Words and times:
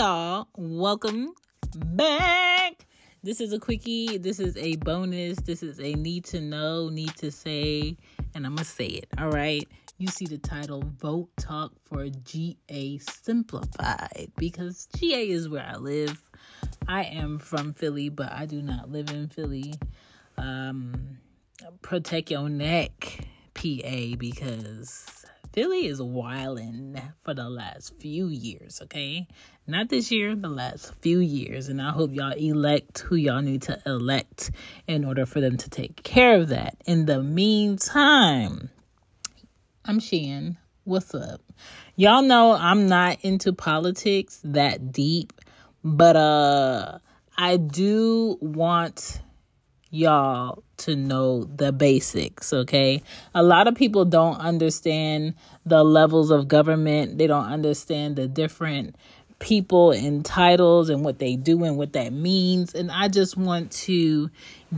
y'all. 0.00 0.48
Welcome 0.56 1.34
back. 1.76 2.86
This 3.22 3.38
is 3.38 3.52
a 3.52 3.58
quickie. 3.58 4.16
This 4.16 4.40
is 4.40 4.56
a 4.56 4.76
bonus. 4.76 5.36
This 5.40 5.62
is 5.62 5.78
a 5.78 5.92
need 5.92 6.24
to 6.24 6.40
know, 6.40 6.88
need 6.88 7.14
to 7.16 7.30
say, 7.30 7.98
and 8.34 8.46
I'm 8.46 8.54
going 8.54 8.64
to 8.64 8.70
say 8.70 8.86
it. 8.86 9.08
All 9.18 9.28
right. 9.28 9.68
You 9.98 10.08
see 10.08 10.24
the 10.24 10.38
title 10.38 10.82
Vote 10.96 11.28
Talk 11.36 11.72
for 11.84 12.08
GA 12.08 12.96
Simplified 12.96 14.32
because 14.38 14.88
GA 14.96 15.28
is 15.28 15.50
where 15.50 15.66
I 15.70 15.76
live. 15.76 16.18
I 16.88 17.04
am 17.04 17.38
from 17.38 17.74
Philly, 17.74 18.08
but 18.08 18.32
I 18.32 18.46
do 18.46 18.62
not 18.62 18.90
live 18.90 19.10
in 19.10 19.28
Philly. 19.28 19.74
Um, 20.38 21.18
protect 21.82 22.30
your 22.30 22.48
neck, 22.48 23.26
PA, 23.52 24.16
because 24.16 25.26
Philly 25.52 25.86
is 25.86 26.00
wilding 26.00 27.00
for 27.24 27.34
the 27.34 27.48
last 27.48 27.94
few 27.98 28.28
years, 28.28 28.80
okay? 28.84 29.26
Not 29.66 29.88
this 29.88 30.12
year, 30.12 30.36
the 30.36 30.48
last 30.48 30.94
few 31.00 31.18
years. 31.18 31.68
And 31.68 31.82
I 31.82 31.90
hope 31.90 32.12
y'all 32.12 32.32
elect 32.32 33.00
who 33.00 33.16
y'all 33.16 33.42
need 33.42 33.62
to 33.62 33.80
elect 33.84 34.52
in 34.86 35.04
order 35.04 35.26
for 35.26 35.40
them 35.40 35.56
to 35.56 35.68
take 35.68 36.02
care 36.04 36.36
of 36.36 36.48
that. 36.48 36.76
In 36.86 37.04
the 37.06 37.20
meantime, 37.20 38.70
I'm 39.84 39.98
Shan. 39.98 40.56
What's 40.84 41.14
up? 41.14 41.40
Y'all 41.96 42.22
know 42.22 42.52
I'm 42.52 42.86
not 42.86 43.18
into 43.22 43.52
politics 43.52 44.40
that 44.44 44.92
deep, 44.92 45.32
but 45.82 46.14
uh 46.14 46.98
I 47.36 47.56
do 47.56 48.38
want 48.40 49.20
y'all 49.90 50.62
to 50.78 50.96
know 50.96 51.44
the 51.44 51.72
basics, 51.72 52.52
okay? 52.52 53.02
A 53.34 53.42
lot 53.42 53.68
of 53.68 53.74
people 53.74 54.04
don't 54.04 54.36
understand 54.36 55.34
the 55.66 55.84
levels 55.84 56.30
of 56.30 56.48
government. 56.48 57.18
They 57.18 57.26
don't 57.26 57.46
understand 57.46 58.16
the 58.16 58.26
different 58.26 58.96
people 59.40 59.90
and 59.90 60.24
titles 60.24 60.90
and 60.90 61.02
what 61.04 61.18
they 61.18 61.34
do 61.34 61.64
and 61.64 61.76
what 61.76 61.94
that 61.94 62.12
means. 62.12 62.74
And 62.74 62.90
I 62.90 63.08
just 63.08 63.36
want 63.36 63.72
to 63.72 64.30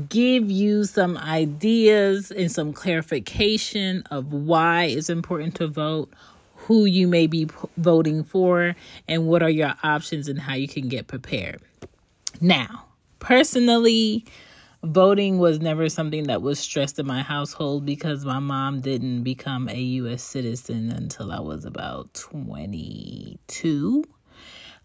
give 0.08 0.50
you 0.50 0.84
some 0.84 1.18
ideas 1.18 2.30
and 2.30 2.50
some 2.50 2.72
clarification 2.72 4.04
of 4.10 4.32
why 4.32 4.84
it's 4.84 5.10
important 5.10 5.56
to 5.56 5.66
vote, 5.66 6.12
who 6.54 6.84
you 6.84 7.08
may 7.08 7.26
be 7.26 7.48
voting 7.76 8.22
for, 8.22 8.74
and 9.08 9.26
what 9.26 9.42
are 9.42 9.50
your 9.50 9.74
options 9.82 10.28
and 10.28 10.40
how 10.40 10.54
you 10.54 10.68
can 10.68 10.88
get 10.88 11.08
prepared. 11.08 11.60
Now, 12.40 12.86
personally, 13.18 14.24
voting 14.84 15.38
was 15.38 15.60
never 15.60 15.88
something 15.88 16.24
that 16.24 16.42
was 16.42 16.58
stressed 16.58 16.98
in 16.98 17.06
my 17.06 17.22
household 17.22 17.86
because 17.86 18.24
my 18.24 18.38
mom 18.38 18.80
didn't 18.80 19.22
become 19.22 19.68
a 19.68 19.78
U.S. 19.78 20.22
citizen 20.22 20.90
until 20.90 21.30
I 21.30 21.40
was 21.40 21.64
about 21.64 22.12
22. 22.14 24.04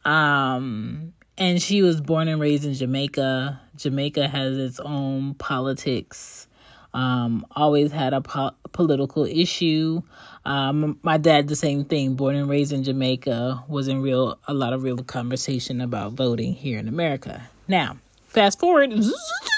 Um, 0.05 1.13
and 1.37 1.61
she 1.61 1.81
was 1.81 1.99
born 2.01 2.27
and 2.27 2.39
raised 2.39 2.65
in 2.65 2.73
Jamaica. 2.73 3.59
Jamaica 3.75 4.27
has 4.27 4.57
its 4.57 4.79
own 4.79 5.33
politics. 5.35 6.47
Um, 6.93 7.45
always 7.55 7.91
had 7.91 8.13
a 8.13 8.21
po- 8.21 8.55
political 8.71 9.25
issue. 9.25 10.01
Um, 10.45 10.97
my 11.03 11.17
dad, 11.17 11.47
the 11.47 11.55
same 11.55 11.85
thing, 11.85 12.15
born 12.15 12.35
and 12.35 12.49
raised 12.49 12.71
in 12.71 12.83
Jamaica, 12.83 13.65
was 13.67 13.87
in 13.87 14.01
real 14.01 14.39
a 14.47 14.53
lot 14.53 14.73
of 14.73 14.83
real 14.83 14.97
conversation 14.97 15.81
about 15.81 16.13
voting 16.13 16.53
here 16.53 16.79
in 16.79 16.87
America. 16.87 17.47
Now, 17.67 17.97
fast 18.27 18.59
forward. 18.59 18.93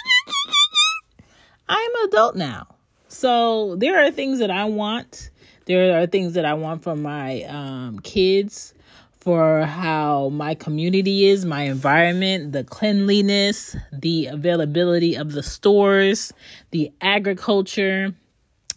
I'm 1.70 1.96
an 1.96 2.10
adult 2.10 2.36
now. 2.36 2.68
So 3.08 3.76
there 3.76 4.04
are 4.04 4.12
things 4.12 4.40
that 4.40 4.52
I 4.52 4.66
want. 4.66 5.30
There 5.66 6.02
are 6.02 6.08
things 6.08 6.34
that 6.34 6.46
I 6.46 6.56
want 6.56 6.84
from 6.84 7.04
my 7.04 7.44
um, 7.44 8.00
kids, 8.00 8.74
for 9.20 9.64
how 9.66 10.30
my 10.30 10.56
community 10.56 11.28
is, 11.28 11.46
my 11.46 11.64
environment, 11.64 12.54
the 12.54 12.64
cleanliness, 12.64 13.76
the 13.92 14.28
availability 14.28 15.16
of 15.16 15.34
the 15.34 15.44
stores, 15.44 16.34
the 16.72 16.92
agriculture, 17.02 18.16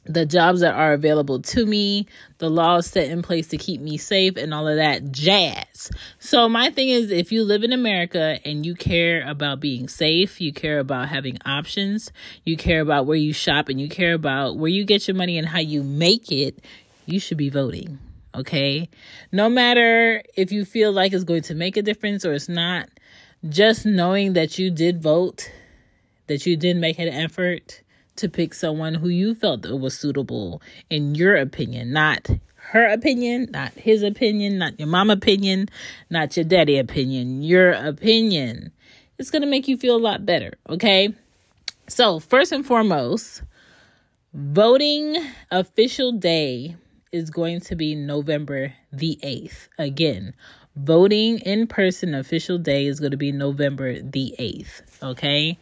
the 0.04 0.26
jobs 0.26 0.60
that 0.60 0.74
are 0.74 0.92
available 0.92 1.40
to 1.40 1.64
me, 1.64 2.06
the 2.38 2.50
laws 2.50 2.86
set 2.86 3.08
in 3.08 3.22
place 3.22 3.48
to 3.48 3.56
keep 3.56 3.80
me 3.80 3.96
safe, 3.96 4.36
and 4.36 4.52
all 4.52 4.66
of 4.66 4.76
that 4.76 5.12
jazz. 5.12 5.90
So, 6.18 6.48
my 6.48 6.70
thing 6.70 6.88
is 6.88 7.10
if 7.10 7.30
you 7.30 7.44
live 7.44 7.62
in 7.62 7.72
America 7.72 8.38
and 8.44 8.66
you 8.66 8.74
care 8.74 9.28
about 9.28 9.60
being 9.60 9.88
safe, 9.88 10.40
you 10.40 10.52
care 10.52 10.80
about 10.80 11.08
having 11.08 11.38
options, 11.44 12.12
you 12.44 12.56
care 12.56 12.80
about 12.80 13.06
where 13.06 13.16
you 13.16 13.32
shop, 13.32 13.68
and 13.68 13.80
you 13.80 13.88
care 13.88 14.14
about 14.14 14.56
where 14.56 14.70
you 14.70 14.84
get 14.84 15.06
your 15.06 15.16
money 15.16 15.38
and 15.38 15.46
how 15.46 15.60
you 15.60 15.82
make 15.82 16.32
it, 16.32 16.64
you 17.06 17.20
should 17.20 17.38
be 17.38 17.50
voting. 17.50 17.98
Okay. 18.34 18.88
No 19.30 19.48
matter 19.48 20.22
if 20.36 20.52
you 20.52 20.64
feel 20.64 20.90
like 20.90 21.12
it's 21.12 21.24
going 21.24 21.42
to 21.42 21.54
make 21.54 21.76
a 21.76 21.82
difference 21.82 22.24
or 22.24 22.32
it's 22.32 22.48
not, 22.48 22.88
just 23.48 23.84
knowing 23.84 24.32
that 24.32 24.58
you 24.58 24.70
did 24.70 25.02
vote, 25.02 25.50
that 26.28 26.46
you 26.46 26.56
did 26.56 26.76
make 26.76 26.98
an 26.98 27.08
effort 27.08 27.81
to 28.16 28.28
pick 28.28 28.54
someone 28.54 28.94
who 28.94 29.08
you 29.08 29.34
felt 29.34 29.68
was 29.68 29.98
suitable 29.98 30.62
in 30.90 31.14
your 31.14 31.36
opinion, 31.36 31.92
not 31.92 32.28
her 32.56 32.86
opinion, 32.86 33.48
not 33.50 33.72
his 33.72 34.02
opinion, 34.02 34.58
not 34.58 34.78
your 34.78 34.88
mom 34.88 35.10
opinion, 35.10 35.68
not 36.10 36.36
your 36.36 36.44
daddy 36.44 36.78
opinion, 36.78 37.42
your 37.42 37.72
opinion. 37.72 38.72
It's 39.18 39.30
going 39.30 39.42
to 39.42 39.48
make 39.48 39.68
you 39.68 39.76
feel 39.76 39.96
a 39.96 39.98
lot 39.98 40.24
better, 40.24 40.54
okay? 40.68 41.14
So, 41.88 42.20
first 42.20 42.52
and 42.52 42.64
foremost, 42.64 43.42
voting 44.32 45.16
official 45.50 46.12
day 46.12 46.76
is 47.10 47.30
going 47.30 47.60
to 47.60 47.76
be 47.76 47.94
November 47.94 48.72
the 48.92 49.18
8th. 49.22 49.68
Again, 49.78 50.32
voting 50.76 51.40
in 51.40 51.66
person 51.66 52.14
official 52.14 52.58
day 52.58 52.86
is 52.86 53.00
going 53.00 53.10
to 53.10 53.18
be 53.18 53.32
November 53.32 54.00
the 54.00 54.34
8th, 54.38 55.02
okay? 55.02 55.58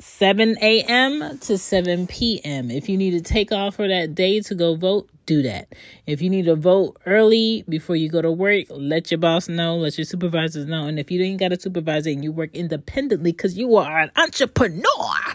7 0.00 0.56
a.m. 0.60 1.38
to 1.40 1.58
7 1.58 2.06
p.m. 2.06 2.70
If 2.70 2.88
you 2.88 2.96
need 2.96 3.10
to 3.12 3.20
take 3.20 3.50
off 3.50 3.76
for 3.76 3.88
that 3.88 4.14
day 4.14 4.40
to 4.40 4.54
go 4.54 4.76
vote, 4.76 5.10
do 5.26 5.42
that. 5.42 5.74
If 6.06 6.22
you 6.22 6.30
need 6.30 6.44
to 6.44 6.54
vote 6.54 7.00
early 7.04 7.64
before 7.68 7.96
you 7.96 8.08
go 8.08 8.22
to 8.22 8.30
work, 8.30 8.66
let 8.70 9.10
your 9.10 9.18
boss 9.18 9.48
know, 9.48 9.76
let 9.76 9.98
your 9.98 10.04
supervisors 10.04 10.66
know. 10.66 10.86
And 10.86 11.00
if 11.00 11.10
you 11.10 11.20
ain't 11.22 11.40
got 11.40 11.52
a 11.52 11.60
supervisor 11.60 12.10
and 12.10 12.22
you 12.22 12.30
work 12.30 12.54
independently 12.54 13.32
because 13.32 13.58
you 13.58 13.76
are 13.76 13.98
an 13.98 14.12
entrepreneur, 14.16 15.34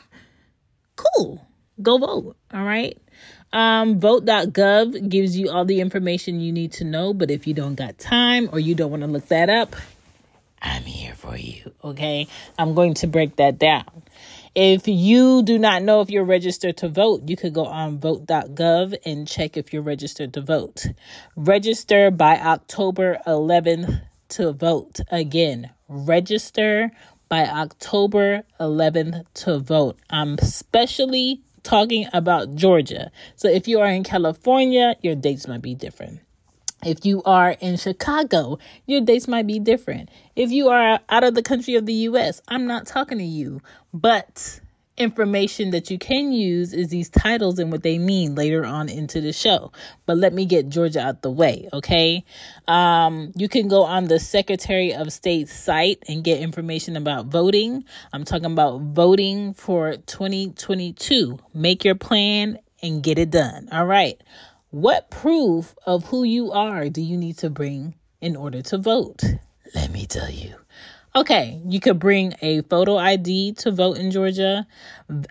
cool, 0.96 1.46
go 1.81 1.97
vote. 1.97 2.38
All 2.53 2.63
right. 2.63 2.97
Um, 3.52 4.00
vote.gov 4.00 5.09
gives 5.09 5.38
you 5.38 5.50
all 5.50 5.66
the 5.66 5.81
information 5.81 6.40
you 6.40 6.53
need 6.53 6.72
to 6.73 6.85
know. 6.85 7.13
But 7.13 7.31
if 7.31 7.47
you 7.47 7.53
don't 7.53 7.75
got 7.75 7.97
time 7.97 8.50
or 8.52 8.59
you 8.59 8.75
don't 8.75 8.91
want 8.91 9.03
to 9.03 9.07
look 9.07 9.28
that 9.28 9.50
up, 9.50 9.75
I'm 10.62 10.84
here 10.84 11.13
for 11.16 11.35
you. 11.35 11.72
Okay. 11.84 12.28
I'm 12.57 12.73
going 12.73 12.94
to 12.96 13.07
break 13.07 13.35
that 13.35 13.59
down. 13.59 14.03
If 14.56 14.88
you 14.88 15.41
do 15.41 15.58
not 15.58 15.81
know 15.81 16.02
if 16.02 16.12
you're 16.12 16.24
registered 16.24 16.78
to 16.78 16.88
vote, 16.88 17.24
you 17.28 17.36
could 17.36 17.53
go 17.53 17.66
on 17.66 17.97
vote.gov 17.97 18.94
and 19.03 19.28
check 19.28 19.58
if 19.58 19.74
you're 19.74 19.81
registered 19.81 20.31
to 20.36 20.41
vote. 20.41 20.86
Register 21.36 22.12
by 22.12 22.38
October 22.38 23.18
11th 23.25 24.03
to 24.30 24.53
vote. 24.53 25.00
Again, 25.09 25.72
register 25.88 26.91
by 27.30 27.47
October 27.47 28.44
11th 28.59 29.25
to 29.34 29.58
vote. 29.58 29.97
I'm 30.12 30.38
specially 30.38 31.41
talking 31.64 32.06
about 32.14 32.53
Georgia. 32.53 33.09
So 33.35 33.50
if 33.50 33.68
you 33.68 33.80
are 33.80 33.90
in 33.90 34.03
California, 34.03 34.96
your 35.02 35.16
dates 35.16 35.47
might 35.47 35.64
be 35.64 35.74
different. 35.74 36.20
If 36.86 37.06
you 37.06 37.24
are 37.24 37.52
in 37.60 37.78
Chicago, 37.78 38.60
your 38.86 39.02
dates 39.02 39.28
might 39.28 39.48
be 39.48 39.60
different. 39.60 40.10
If 40.36 40.52
you 40.52 40.70
are 40.70 41.00
out 41.10 41.24
of 41.24 41.36
the 41.36 41.44
country 41.44 41.76
of 41.76 41.86
the 41.86 41.94
US, 41.94 42.42
I'm 42.48 42.68
not 42.68 42.86
talking 42.88 43.18
to 43.18 43.24
you. 43.24 43.62
But 43.94 44.60
information 44.98 45.72
that 45.72 45.90
you 45.90 45.98
can 45.98 46.32
use 46.32 46.74
is 46.74 46.90
these 46.90 47.10
titles 47.10 47.58
and 47.58 47.72
what 47.72 47.84
they 47.84 47.98
mean 47.98 48.36
later 48.36 48.66
on 48.66 48.90
into 48.90 49.22
the 49.22 49.34
show. 49.34 49.72
But 50.06 50.18
let 50.18 50.34
me 50.34 50.46
get 50.46 50.70
Georgia 50.70 51.02
out 51.02 51.22
the 51.22 51.32
way, 51.32 51.68
okay? 51.74 52.24
Um, 52.68 53.32
you 53.36 53.50
can 53.50 53.68
go 53.68 53.84
on 53.84 54.06
the 54.06 54.20
Secretary 54.20 54.94
of 54.94 55.12
State 55.12 55.50
site 55.50 56.03
and 56.08 56.24
get 56.24 56.40
information 56.40 56.96
about 56.96 57.28
voting. 57.28 57.86
I'm 58.12 58.24
talking 58.24 58.52
about 58.52 58.82
voting 58.82 59.53
for 59.53 59.97
2022. 59.97 61.40
Make 61.53 61.84
your 61.84 61.96
plan 61.96 62.59
and 62.84 63.02
get 63.02 63.18
it 63.18 63.32
done. 63.32 63.70
All 63.72 63.86
right. 63.86 64.22
What 64.73 65.11
proof 65.11 65.75
of 65.85 66.05
who 66.05 66.23
you 66.23 66.52
are 66.52 66.90
do 66.90 66.99
you 66.99 67.16
need 67.16 67.37
to 67.37 67.52
bring 67.52 67.93
in 68.20 68.35
order 68.35 68.64
to 68.64 68.79
vote? 68.79 69.22
Let 69.75 69.91
me 69.91 70.08
tell 70.08 70.31
you. 70.31 70.55
Okay, 71.16 71.61
you 71.64 71.79
could 71.79 71.99
bring 71.99 72.34
a 72.41 72.64
photo 72.64 72.97
ID 72.97 73.53
to 73.59 73.72
vote 73.72 73.99
in 73.99 74.09
Georgia, 74.09 74.66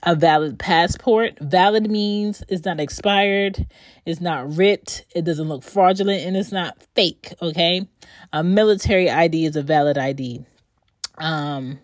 a 0.05 0.15
valid 0.15 0.61
passport. 0.61 1.41
Valid 1.41 1.91
means 1.91 2.45
it's 2.49 2.65
not 2.65 2.79
expired, 2.79 3.67
it's 4.07 4.21
not 4.21 4.57
writ, 4.57 5.05
it 5.13 5.25
doesn't 5.25 5.49
look 5.49 5.65
fraudulent, 5.65 6.23
and 6.25 6.37
it's 6.37 6.53
not 6.53 6.81
fake. 6.95 7.35
Okay, 7.43 7.89
a 8.33 8.45
military 8.45 9.11
ID 9.11 9.47
is 9.47 9.57
a 9.57 9.63
valid 9.65 9.99
ID. 9.99 10.47
Um, 11.19 11.81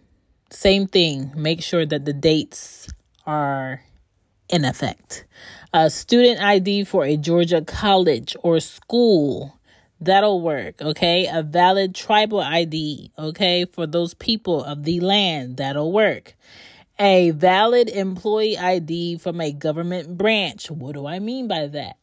same 0.50 0.86
thing. 0.86 1.32
Make 1.34 1.60
sure 1.64 1.84
that 1.84 2.04
the 2.04 2.12
dates 2.12 2.86
are 3.26 3.82
in 4.48 4.64
effect. 4.64 5.24
A 5.72 5.90
student 5.90 6.40
ID 6.40 6.84
for 6.84 7.04
a 7.04 7.16
Georgia 7.16 7.62
college 7.62 8.36
or 8.42 8.58
school 8.60 9.58
That'll 10.00 10.40
work, 10.40 10.80
okay? 10.80 11.28
A 11.30 11.42
valid 11.42 11.94
tribal 11.94 12.40
ID, 12.40 13.10
okay, 13.18 13.64
for 13.64 13.86
those 13.86 14.14
people 14.14 14.62
of 14.62 14.84
the 14.84 15.00
land. 15.00 15.56
That'll 15.56 15.92
work. 15.92 16.36
A 17.00 17.32
valid 17.32 17.88
employee 17.88 18.56
ID 18.56 19.18
from 19.18 19.40
a 19.40 19.52
government 19.52 20.16
branch. 20.16 20.70
What 20.70 20.94
do 20.94 21.06
I 21.06 21.18
mean 21.18 21.48
by 21.48 21.66
that? 21.66 21.96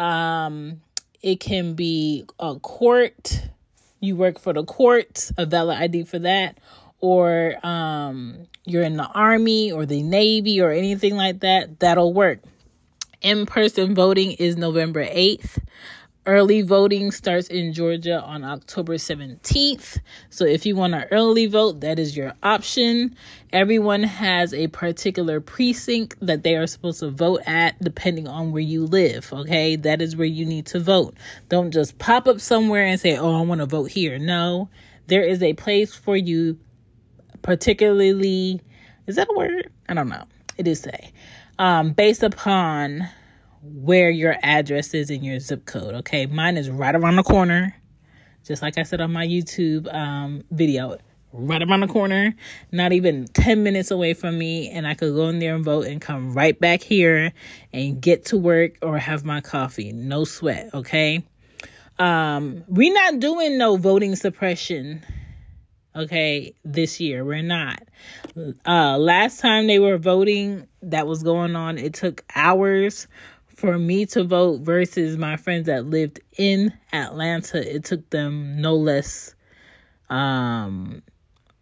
Um, 0.00 0.80
it 1.22 1.38
can 1.38 1.74
be 1.74 2.24
a 2.40 2.56
court. 2.56 3.42
You 4.00 4.16
work 4.16 4.40
for 4.40 4.52
the 4.52 4.64
court, 4.64 5.30
a 5.38 5.46
valid 5.46 5.78
ID 5.78 6.04
for 6.04 6.18
that, 6.18 6.58
or 7.00 7.54
um, 7.64 8.48
you're 8.64 8.82
in 8.82 8.96
the 8.96 9.06
army 9.06 9.70
or 9.70 9.86
the 9.86 10.02
navy 10.02 10.60
or 10.60 10.70
anything 10.70 11.16
like 11.16 11.40
that. 11.40 11.78
That'll 11.78 12.12
work. 12.12 12.40
In 13.22 13.46
person 13.46 13.94
voting 13.94 14.32
is 14.32 14.56
November 14.56 15.04
8th. 15.04 15.58
Early 16.26 16.60
voting 16.60 17.12
starts 17.12 17.48
in 17.48 17.72
Georgia 17.72 18.20
on 18.20 18.44
October 18.44 18.96
17th. 18.96 19.98
So 20.28 20.44
if 20.44 20.66
you 20.66 20.76
want 20.76 20.92
to 20.92 21.10
early 21.10 21.46
vote, 21.46 21.80
that 21.80 21.98
is 21.98 22.14
your 22.16 22.34
option. 22.42 23.16
Everyone 23.52 24.02
has 24.02 24.52
a 24.52 24.66
particular 24.66 25.40
precinct 25.40 26.16
that 26.20 26.42
they 26.42 26.56
are 26.56 26.66
supposed 26.66 27.00
to 27.00 27.10
vote 27.10 27.40
at 27.46 27.80
depending 27.80 28.28
on 28.28 28.52
where 28.52 28.62
you 28.62 28.84
live. 28.84 29.32
Okay. 29.32 29.76
That 29.76 30.02
is 30.02 30.14
where 30.14 30.26
you 30.26 30.44
need 30.44 30.66
to 30.66 30.80
vote. 30.80 31.14
Don't 31.48 31.70
just 31.70 31.98
pop 31.98 32.28
up 32.28 32.40
somewhere 32.40 32.84
and 32.84 33.00
say, 33.00 33.16
oh, 33.16 33.38
I 33.38 33.42
want 33.42 33.60
to 33.60 33.66
vote 33.66 33.90
here. 33.90 34.18
No, 34.18 34.68
there 35.06 35.22
is 35.22 35.42
a 35.42 35.54
place 35.54 35.94
for 35.94 36.16
you, 36.16 36.58
particularly. 37.40 38.60
Is 39.06 39.16
that 39.16 39.28
a 39.30 39.34
word? 39.34 39.72
I 39.88 39.94
don't 39.94 40.08
know. 40.08 40.24
It 40.56 40.66
is 40.66 40.80
say. 40.80 41.12
Um, 41.58 41.92
based 41.92 42.22
upon 42.22 43.08
where 43.62 44.10
your 44.10 44.36
address 44.42 44.94
is 44.94 45.10
in 45.10 45.22
your 45.22 45.40
zip 45.40 45.64
code. 45.66 45.94
Okay, 45.96 46.26
mine 46.26 46.56
is 46.56 46.70
right 46.70 46.94
around 46.94 47.16
the 47.16 47.22
corner, 47.22 47.74
just 48.44 48.62
like 48.62 48.78
I 48.78 48.82
said 48.82 49.00
on 49.00 49.12
my 49.12 49.26
YouTube 49.26 49.92
um, 49.92 50.44
video. 50.50 50.98
Right 51.32 51.62
around 51.62 51.80
the 51.80 51.88
corner, 51.88 52.34
not 52.72 52.92
even 52.92 53.26
10 53.26 53.62
minutes 53.62 53.90
away 53.90 54.14
from 54.14 54.38
me, 54.38 54.70
and 54.70 54.86
I 54.86 54.94
could 54.94 55.12
go 55.14 55.28
in 55.28 55.38
there 55.38 55.54
and 55.54 55.62
vote 55.62 55.86
and 55.86 56.00
come 56.00 56.32
right 56.32 56.58
back 56.58 56.82
here 56.82 57.32
and 57.74 58.00
get 58.00 58.26
to 58.26 58.38
work 58.38 58.78
or 58.80 58.96
have 58.96 59.22
my 59.24 59.42
coffee. 59.42 59.92
No 59.92 60.24
sweat, 60.24 60.70
okay? 60.72 61.26
Um, 61.98 62.64
we're 62.68 62.94
not 62.94 63.20
doing 63.20 63.58
no 63.58 63.76
voting 63.76 64.16
suppression 64.16 65.04
okay 65.96 66.54
this 66.64 67.00
year 67.00 67.24
we're 67.24 67.42
not 67.42 67.82
uh 68.66 68.98
last 68.98 69.40
time 69.40 69.66
they 69.66 69.78
were 69.78 69.98
voting 69.98 70.66
that 70.82 71.06
was 71.06 71.22
going 71.22 71.56
on 71.56 71.78
it 71.78 71.94
took 71.94 72.24
hours 72.34 73.08
for 73.56 73.78
me 73.78 74.04
to 74.06 74.22
vote 74.22 74.60
versus 74.60 75.16
my 75.16 75.36
friends 75.36 75.66
that 75.66 75.86
lived 75.86 76.20
in 76.36 76.72
Atlanta, 76.92 77.74
it 77.74 77.84
took 77.84 78.08
them 78.10 78.60
no 78.60 78.76
less 78.76 79.34
um 80.08 81.02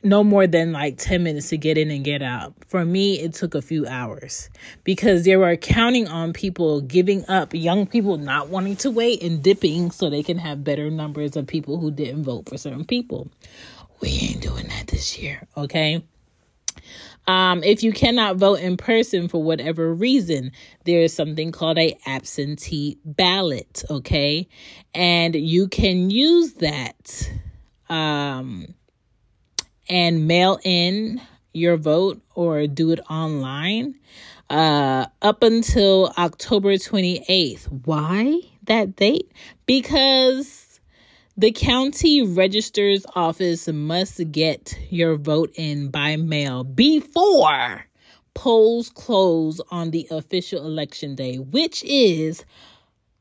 no 0.03 0.23
more 0.23 0.47
than 0.47 0.71
like 0.71 0.99
10 0.99 1.23
minutes 1.23 1.49
to 1.49 1.57
get 1.57 1.79
in 1.79 1.91
and 1.91 2.05
get 2.05 2.21
out. 2.21 2.53
For 2.69 2.85
me, 2.85 3.19
it 3.19 3.33
took 3.33 3.55
a 3.55 3.63
few 3.63 3.87
hours 3.87 4.51
because 4.83 5.25
they 5.25 5.35
were 5.37 5.57
counting 5.57 6.09
on 6.09 6.35
people 6.35 6.83
giving 6.83 7.25
up, 7.27 7.55
young 7.55 7.87
people 7.87 8.19
not 8.19 8.51
wanting 8.51 8.77
to 8.77 8.91
wait 8.91 9.23
and 9.23 9.43
dipping 9.43 9.91
so 9.91 10.11
they 10.11 10.23
can 10.23 10.37
have 10.37 10.63
better 10.63 10.91
numbers 10.91 11.37
of 11.37 11.47
people 11.47 11.79
who 11.79 11.91
didn't 11.91 12.25
vote 12.25 12.51
for 12.51 12.59
certain 12.59 12.85
people. 12.85 13.31
We 14.00 14.08
ain't 14.08 14.41
doing 14.43 14.69
that 14.69 14.87
this 14.88 15.19
year, 15.19 15.46
okay? 15.56 16.02
Um, 17.26 17.62
if 17.62 17.82
you 17.82 17.93
cannot 17.93 18.37
vote 18.37 18.61
in 18.61 18.76
person 18.76 19.29
for 19.29 19.43
whatever 19.43 19.93
reason, 19.93 20.52
there 20.85 21.00
is 21.00 21.14
something 21.14 21.52
called 21.52 21.79
a 21.79 21.96
absentee 22.06 22.99
ballot, 23.05 23.82
okay? 23.88 24.46
And 24.94 25.35
you 25.35 25.69
can 25.69 26.11
use 26.11 26.55
that 26.55 27.31
um, 27.88 28.75
and 29.88 30.26
mail 30.26 30.58
in 30.64 31.20
your 31.52 31.76
vote 31.76 32.20
or 32.35 32.67
do 32.67 32.90
it 32.90 33.00
online 33.08 33.94
uh, 34.50 35.06
up 35.23 35.43
until 35.43 36.12
October 36.19 36.75
28th. 36.75 37.87
Why 37.87 38.40
that 38.64 38.97
date? 38.97 39.32
Because 39.64 40.63
the 41.37 41.51
county 41.51 42.23
register's 42.23 43.05
office 43.17 43.67
must 43.67 44.31
get 44.31 44.79
your 44.91 45.17
vote 45.17 45.51
in 45.57 45.89
by 45.89 46.15
mail 46.17 46.63
before 46.63 47.85
polls 48.35 48.89
close 48.91 49.61
on 49.71 49.91
the 49.91 50.07
official 50.11 50.65
election 50.65 51.17
day, 51.17 51.37
which 51.39 51.83
is 51.85 52.45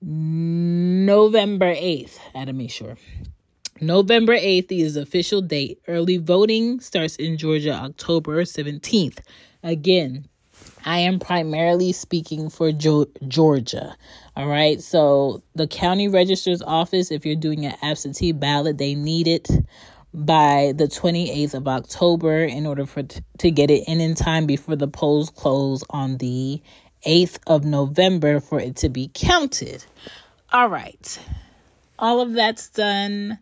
November 0.01 1.74
8th. 1.74 2.19
I 2.36 2.39
had 2.39 2.48
to 2.48 2.54
make 2.54 2.71
sure. 2.71 2.98
November 3.81 4.38
8th 4.38 4.71
is 4.71 4.95
official 4.95 5.42
date. 5.42 5.80
Early 5.88 6.18
voting 6.18 6.80
starts 6.81 7.15
in 7.15 7.38
Georgia 7.38 7.74
October 7.74 8.44
17th. 8.44 9.19
Again, 9.63 10.27
I 10.85 11.00
am 11.00 11.19
primarily 11.19 11.91
speaking 11.91 12.50
for 12.50 12.71
jo- 12.71 13.07
Georgia. 13.27 13.95
All 14.35 14.47
right. 14.47 14.81
So 14.81 15.44
the 15.56 15.68
county 15.68 16.07
register's 16.07 16.62
office, 16.62 17.12
if 17.12 17.25
you're 17.25 17.35
doing 17.35 17.65
an 17.65 17.75
absentee 17.81 18.31
ballot, 18.31 18.77
they 18.77 18.95
need 18.95 19.27
it 19.27 19.50
by 20.13 20.74
the 20.75 20.85
28th 20.85 21.53
of 21.53 21.68
October 21.68 22.44
in 22.44 22.68
order 22.68 22.85
for 22.85 23.03
t- 23.03 23.21
to 23.39 23.51
get 23.51 23.71
it 23.71 23.88
in 23.88 24.00
in 24.00 24.13
time 24.15 24.45
before 24.45 24.75
the 24.75 24.88
polls 24.88 25.30
close 25.30 25.83
on 25.89 26.18
the 26.18 26.62
8th 27.06 27.39
of 27.47 27.65
November 27.65 28.39
for 28.39 28.59
it 28.59 28.75
to 28.77 28.89
be 28.89 29.09
counted. 29.13 29.83
All 30.51 30.69
right. 30.69 31.19
All 31.97 32.21
of 32.21 32.33
that's 32.33 32.69
done. 32.69 33.39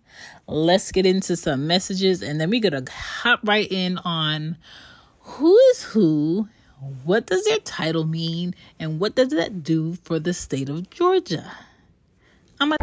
Let's 0.48 0.92
get 0.92 1.06
into 1.06 1.36
some 1.36 1.68
messages 1.68 2.22
and 2.22 2.40
then 2.40 2.50
we're 2.50 2.62
going 2.62 2.86
to 2.86 2.92
hop 2.92 3.42
right 3.44 3.70
in 3.70 3.98
on 4.00 4.58
who 5.20 5.58
is 5.72 5.84
who 5.84 6.48
what 7.04 7.28
does 7.28 7.44
their 7.44 7.60
title 7.60 8.06
mean 8.06 8.56
and 8.80 9.00
what 9.00 9.14
does 9.14 9.30
that 9.30 9.64
do 9.64 9.94
for 10.04 10.18
the 10.18 10.34
state 10.34 10.68
of 10.68 10.90
Georgia? 10.90 11.52
I'm 12.60 12.72
a 12.72 12.76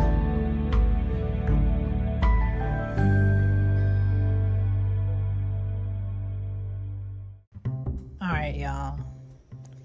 All 8.21 8.35
right, 8.35 8.55
y'all. 8.55 9.01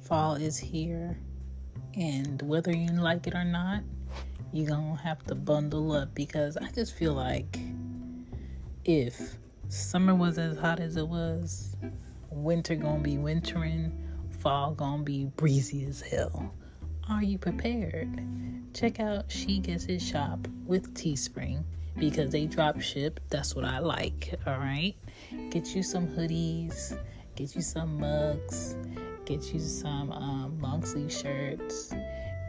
Fall 0.02 0.36
is 0.36 0.58
here, 0.58 1.18
and 1.96 2.40
whether 2.44 2.72
you 2.72 2.90
like 2.90 3.26
it 3.26 3.34
or 3.34 3.46
not, 3.46 3.82
you're 4.52 4.68
gonna 4.68 4.96
have 4.98 5.24
to 5.26 5.34
bundle 5.34 5.92
up 5.94 6.14
because 6.14 6.56
I 6.56 6.70
just 6.70 6.94
feel 6.94 7.14
like 7.14 7.58
if 8.86 9.38
summer 9.70 10.14
was 10.14 10.38
as 10.38 10.56
hot 10.58 10.80
as 10.80 10.98
it 10.98 11.08
was, 11.08 11.76
winter 12.30 12.76
gonna 12.76 13.02
be 13.02 13.18
wintering 13.18 14.03
fall 14.44 14.74
gonna 14.74 15.02
be 15.02 15.24
breezy 15.38 15.86
as 15.86 16.02
hell. 16.02 16.54
Are 17.10 17.24
you 17.24 17.38
prepared? 17.38 18.10
Check 18.74 19.00
out 19.00 19.32
She 19.32 19.60
Gets 19.60 19.86
It 19.86 20.02
Shop 20.02 20.50
with 20.66 20.94
Teespring 20.94 21.64
because 21.98 22.32
they 22.32 22.46
drop 22.46 22.82
ship. 22.82 23.22
That's 23.30 23.56
what 23.56 23.64
I 23.64 23.80
like. 23.80 24.34
All 24.46 24.58
right. 24.58 24.96
Get 25.50 25.74
you 25.74 25.82
some 25.82 26.08
hoodies, 26.08 27.00
get 27.38 27.56
you 27.56 27.62
some 27.62 27.98
mugs, 28.02 28.76
get 29.24 29.54
you 29.54 29.62
some 29.62 30.12
um, 30.12 30.60
long 30.60 30.84
sleeve 30.84 31.14
shirts, 31.14 31.94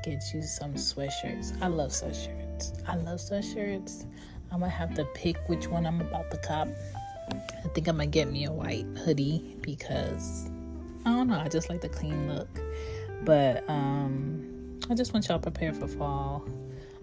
get 0.02 0.20
you 0.34 0.42
some 0.42 0.74
sweatshirts. 0.74 1.62
I 1.62 1.68
love 1.68 1.92
sweatshirts. 1.92 2.82
I 2.88 2.96
love 2.96 3.20
sweatshirts. 3.20 4.04
I'm 4.50 4.60
gonna 4.60 4.68
have 4.68 4.94
to 4.94 5.04
pick 5.14 5.36
which 5.48 5.68
one 5.68 5.86
I'm 5.86 6.00
about 6.00 6.28
to 6.32 6.38
cop. 6.38 6.66
I 7.30 7.68
think 7.68 7.86
I'm 7.86 7.98
gonna 7.98 8.08
get 8.08 8.32
me 8.32 8.46
a 8.46 8.52
white 8.52 8.86
hoodie 9.04 9.56
because 9.60 10.50
I 11.04 11.11
don't 11.11 11.28
know. 11.28 11.38
I 11.38 11.49
just 11.49 11.68
like 11.68 11.80
the 11.80 11.88
clean 11.88 12.28
look. 12.28 12.49
But 13.25 13.68
um, 13.68 14.78
I 14.90 14.94
just 14.94 15.12
want 15.12 15.28
y'all 15.28 15.38
prepared 15.38 15.76
for 15.76 15.88
fall. 15.88 16.46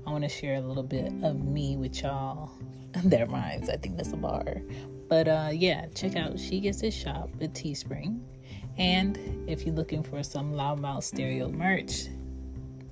I 0.05 0.11
want 0.11 0.23
to 0.23 0.29
share 0.29 0.55
a 0.55 0.61
little 0.61 0.83
bit 0.83 1.11
of 1.23 1.43
me 1.43 1.77
with 1.77 2.01
y'all. 2.01 2.51
that 3.05 3.29
rhymes. 3.29 3.69
I 3.69 3.77
think 3.77 3.97
that's 3.97 4.11
a 4.13 4.17
bar. 4.17 4.61
But 5.07 5.27
uh, 5.27 5.49
yeah, 5.51 5.87
check 5.95 6.15
out 6.15 6.39
She 6.39 6.59
Gets 6.59 6.83
It 6.83 6.91
Shop 6.91 7.29
at 7.41 7.53
Teespring. 7.53 8.19
And 8.77 9.17
if 9.49 9.65
you're 9.65 9.75
looking 9.75 10.03
for 10.03 10.23
some 10.23 10.53
Loudmouth 10.53 11.03
Stereo 11.03 11.49
merch, 11.49 12.07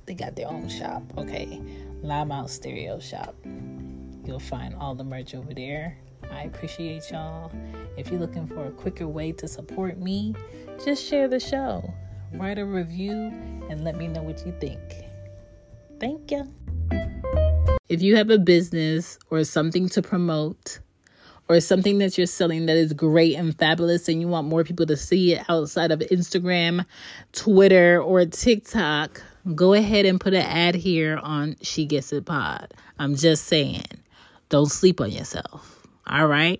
they 0.06 0.14
got 0.14 0.36
their 0.36 0.48
own 0.48 0.68
shop. 0.70 1.04
Okay, 1.18 1.62
Loudmouth 2.04 2.50
Stereo 2.50 3.00
Shop. 3.00 3.36
You'll 4.26 4.40
find 4.40 4.76
all 4.76 4.96
the 4.96 5.04
merch 5.04 5.34
over 5.34 5.54
there. 5.54 5.98
I 6.32 6.44
appreciate 6.44 7.10
y'all. 7.12 7.52
If 7.98 8.10
you're 8.10 8.20
looking 8.20 8.48
for 8.48 8.66
a 8.66 8.72
quicker 8.72 9.08
way 9.08 9.32
to 9.34 9.48
support 9.48 9.98
me, 9.98 10.36
just 10.84 11.04
share 11.04 11.28
the 11.28 11.40
show, 11.40 11.94
write 12.34 12.58
a 12.58 12.66
review, 12.66 13.32
and 13.70 13.84
let 13.84 13.98
me 13.98 14.08
know 14.08 14.22
what 14.22 14.46
you 14.46 14.54
think. 14.60 14.80
Thank 16.00 16.32
you. 16.32 16.48
If 17.90 18.02
you 18.02 18.16
have 18.16 18.30
a 18.30 18.38
business 18.38 19.18
or 19.30 19.44
something 19.44 19.90
to 19.90 20.02
promote, 20.02 20.80
or 21.50 21.60
something 21.60 21.98
that 21.98 22.16
you're 22.16 22.28
selling 22.28 22.68
that 22.68 22.78
is 22.78 22.94
great 22.94 23.36
and 23.36 23.58
fabulous, 23.58 24.08
and 24.08 24.22
you 24.22 24.28
want 24.28 24.48
more 24.48 24.64
people 24.64 24.86
to 24.86 24.96
see 24.96 25.34
it 25.34 25.44
outside 25.50 25.92
of 25.92 26.00
Instagram, 26.00 26.86
Twitter, 27.34 28.00
or 28.02 28.24
TikTok, 28.26 29.22
go 29.56 29.74
ahead 29.74 30.06
and 30.06 30.22
put 30.22 30.36
an 30.36 30.46
ad 30.46 30.76
here 30.76 31.18
on 31.18 31.56
She 31.62 31.86
Gets 31.86 32.14
It 32.14 32.26
Pod. 32.26 32.72
I'm 33.00 33.16
just 33.16 33.46
saying 33.46 33.84
Don't 34.50 34.70
sleep 34.70 35.02
on 35.02 35.12
yourself. 35.12 35.79
All 36.12 36.26
right? 36.26 36.60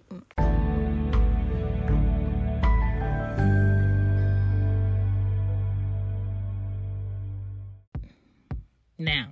Now, 9.00 9.30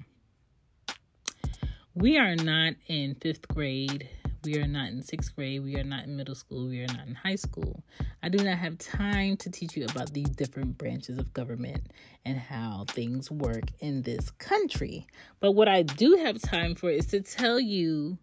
we 1.93 2.17
are 2.17 2.35
not 2.35 2.73
in 2.87 3.13
fifth 3.21 3.47
grade. 3.47 4.09
We 4.43 4.57
are 4.57 4.65
not 4.65 4.89
in 4.89 5.03
sixth 5.03 5.35
grade. 5.35 5.63
We 5.63 5.75
are 5.75 5.83
not 5.83 6.05
in 6.05 6.15
middle 6.15 6.33
school. 6.33 6.67
We 6.67 6.81
are 6.81 6.87
not 6.87 7.05
in 7.05 7.13
high 7.13 7.35
school. 7.35 7.83
I 8.23 8.29
do 8.29 8.43
not 8.43 8.57
have 8.57 8.79
time 8.79 9.37
to 9.37 9.51
teach 9.51 9.77
you 9.77 9.85
about 9.85 10.13
these 10.13 10.29
different 10.29 10.79
branches 10.79 11.19
of 11.19 11.31
government 11.33 11.91
and 12.25 12.39
how 12.39 12.85
things 12.87 13.29
work 13.29 13.65
in 13.81 14.01
this 14.01 14.31
country. 14.31 15.05
But 15.41 15.51
what 15.51 15.67
I 15.67 15.83
do 15.83 16.15
have 16.23 16.41
time 16.41 16.73
for 16.73 16.89
is 16.89 17.05
to 17.07 17.21
tell 17.21 17.59
you 17.59 18.17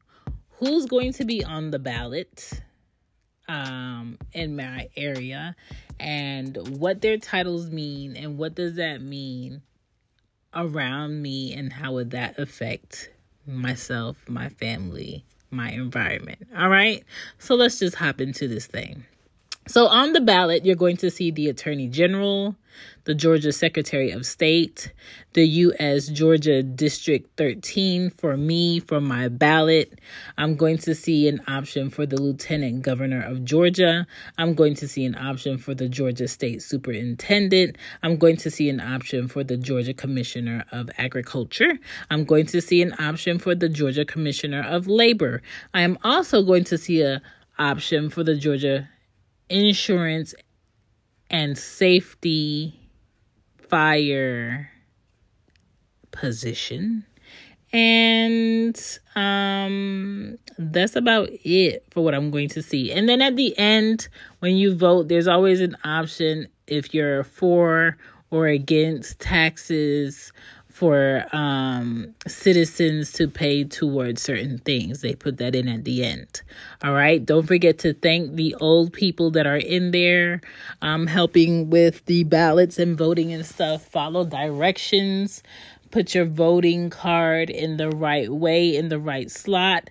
who's 0.59 0.87
going 0.87 1.13
to 1.15 1.25
be 1.25 1.45
on 1.45 1.71
the 1.71 1.79
ballot 1.79 2.63
um, 3.49 4.19
in 4.33 4.57
my 4.57 4.89
area 4.97 5.55
and 6.01 6.57
what 6.79 7.01
their 7.01 7.19
titles 7.19 7.71
mean 7.71 8.17
and 8.17 8.39
what 8.39 8.55
does 8.55 8.77
that 8.77 9.01
mean 9.01 9.63
around 10.55 11.21
me 11.21 11.53
and 11.55 11.73
how 11.73 11.93
would 11.93 12.11
that 12.11 12.39
affect 12.39 13.11
myself, 13.47 14.17
my 14.29 14.49
family, 14.49 15.25
my 15.51 15.71
environment. 15.71 16.47
All 16.57 16.69
right. 16.69 17.05
So 17.39 17.55
let's 17.55 17.79
just 17.79 17.97
hop 17.97 18.21
into 18.21 18.49
this 18.49 18.67
thing. 18.67 19.05
So 19.67 19.87
on 19.87 20.13
the 20.13 20.21
ballot, 20.21 20.67
you're 20.67 20.77
going 20.77 20.99
to 20.99 21.11
see 21.11 21.31
the 21.31 21.49
Attorney 21.49 21.89
General, 21.89 22.55
the 23.05 23.15
Georgia 23.15 23.51
Secretary 23.51 24.11
of 24.11 24.27
State, 24.27 24.93
the 25.33 25.47
U.S. 25.47 26.09
Georgia 26.09 26.63
District 26.63 27.35
13 27.39 28.11
for 28.11 28.37
me, 28.37 28.81
for 28.81 29.01
my 29.01 29.29
ballot. 29.29 30.01
I'm 30.37 30.57
going 30.57 30.77
to 30.79 30.95
see 30.95 31.29
an 31.29 31.41
option 31.49 31.89
for 31.89 32.05
the 32.05 32.21
Lieutenant 32.21 32.83
Governor 32.83 33.23
of 33.23 33.43
Georgia. 33.43 34.07
I'm 34.37 34.53
going 34.53 34.75
to 34.75 34.87
see 34.87 35.07
an 35.07 35.15
option 35.15 35.57
for 35.57 35.75
the 35.75 35.89
Georgia 35.89 36.29
State 36.29 36.61
Superintendent. 36.61 37.79
I'm 38.03 38.19
going 38.19 38.37
to 38.37 38.51
see 38.51 38.69
an 38.69 38.81
option 38.81 39.29
for 39.29 39.45
the 39.45 39.57
Georgia 39.57 39.95
Commissioner 39.95 40.67
of 40.73 40.91
Agriculture. 40.99 41.79
I'm 42.11 42.25
going 42.25 42.45
to 42.47 42.61
see 42.61 42.83
an 42.83 42.93
option 42.99 43.39
for 43.39 43.55
the 43.55 43.71
Georgia 43.71 44.05
Commissioner 44.05 44.63
of 44.63 44.89
Labor. 44.89 45.41
I 45.73 45.81
am 45.81 45.97
also 46.05 46.43
going 46.43 46.65
to 46.65 46.77
see 46.77 47.01
a 47.01 47.23
option 47.59 48.11
for 48.11 48.25
the 48.25 48.35
Georgia 48.35 48.89
Insurance 49.49 50.35
and 51.31 51.57
Safety 51.57 52.79
fire 53.69 54.71
position. 56.11 57.05
And 57.73 58.81
um 59.17 60.39
that's 60.59 60.95
about 60.95 61.29
it 61.45 61.85
for 61.91 62.05
what 62.05 62.15
I'm 62.15 62.31
going 62.31 62.49
to 62.51 62.63
see. 62.63 62.93
And 62.93 63.09
then 63.09 63.21
at 63.21 63.35
the 63.37 63.57
end 63.59 64.09
when 64.39 64.57
you 64.57 64.75
vote 64.75 65.09
there's 65.09 65.27
always 65.27 65.61
an 65.61 65.77
option 65.85 66.47
if 66.69 66.95
you're 66.95 67.25
for 67.25 67.97
or 68.31 68.47
against 68.47 69.19
taxes 69.19 70.33
for 70.75 71.25
um, 71.31 72.13
citizens 72.27 73.13
to 73.13 73.29
pay 73.29 73.63
towards 73.63 74.21
certain 74.21 74.59
things. 74.59 75.03
They 75.03 75.15
put 75.15 75.37
that 75.37 75.55
in 75.55 75.69
at 75.69 75.85
the 75.85 76.05
end. 76.05 76.43
All 76.83 76.93
right. 76.93 77.25
Don't 77.25 77.47
forget 77.47 77.79
to 77.79 77.95
thank 77.95 78.35
the 78.35 78.57
old 78.57 78.93
people 78.93 79.31
that 79.31 79.47
are 79.47 79.57
in 79.57 79.93
there 79.93 80.41
um, 80.83 81.07
helping 81.07 81.71
with 81.71 82.05
the 82.07 82.25
ballots 82.25 82.81
and 82.81 82.99
voting 82.99 83.33
and 83.33 83.47
stuff. 83.47 83.87
Follow 83.87 84.25
directions. 84.25 85.45
Put 85.93 86.13
your 86.13 86.25
voting 86.25 86.91
card 86.91 87.51
in 87.51 87.77
the 87.77 87.91
right 87.91 88.29
way, 88.29 88.75
in 88.75 88.89
the 88.89 88.99
right 88.99 89.31
slot. 89.31 89.91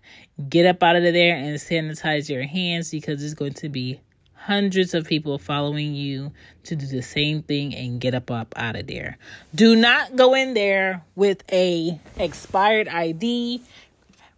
Get 0.49 0.65
up 0.65 0.83
out 0.83 0.97
of 0.97 1.03
there 1.03 1.37
and 1.37 1.57
sanitize 1.59 2.27
your 2.27 2.43
hands 2.43 2.91
because 2.91 3.23
it's 3.23 3.33
going 3.33 3.53
to 3.53 3.69
be 3.69 4.01
hundreds 4.45 4.93
of 4.93 5.07
people 5.07 5.37
following 5.37 5.95
you 5.95 6.29
to 6.65 6.75
do 6.75 6.85
the 6.85 7.01
same 7.01 7.41
thing 7.41 7.73
and 7.73 8.01
get 8.01 8.13
up 8.13 8.29
up 8.29 8.53
out 8.57 8.75
of 8.75 8.87
there. 8.87 9.17
Do 9.55 9.73
not 9.73 10.17
go 10.17 10.33
in 10.33 10.53
there 10.53 11.01
with 11.15 11.43
a 11.49 11.97
expired 12.17 12.89
ID 12.89 13.61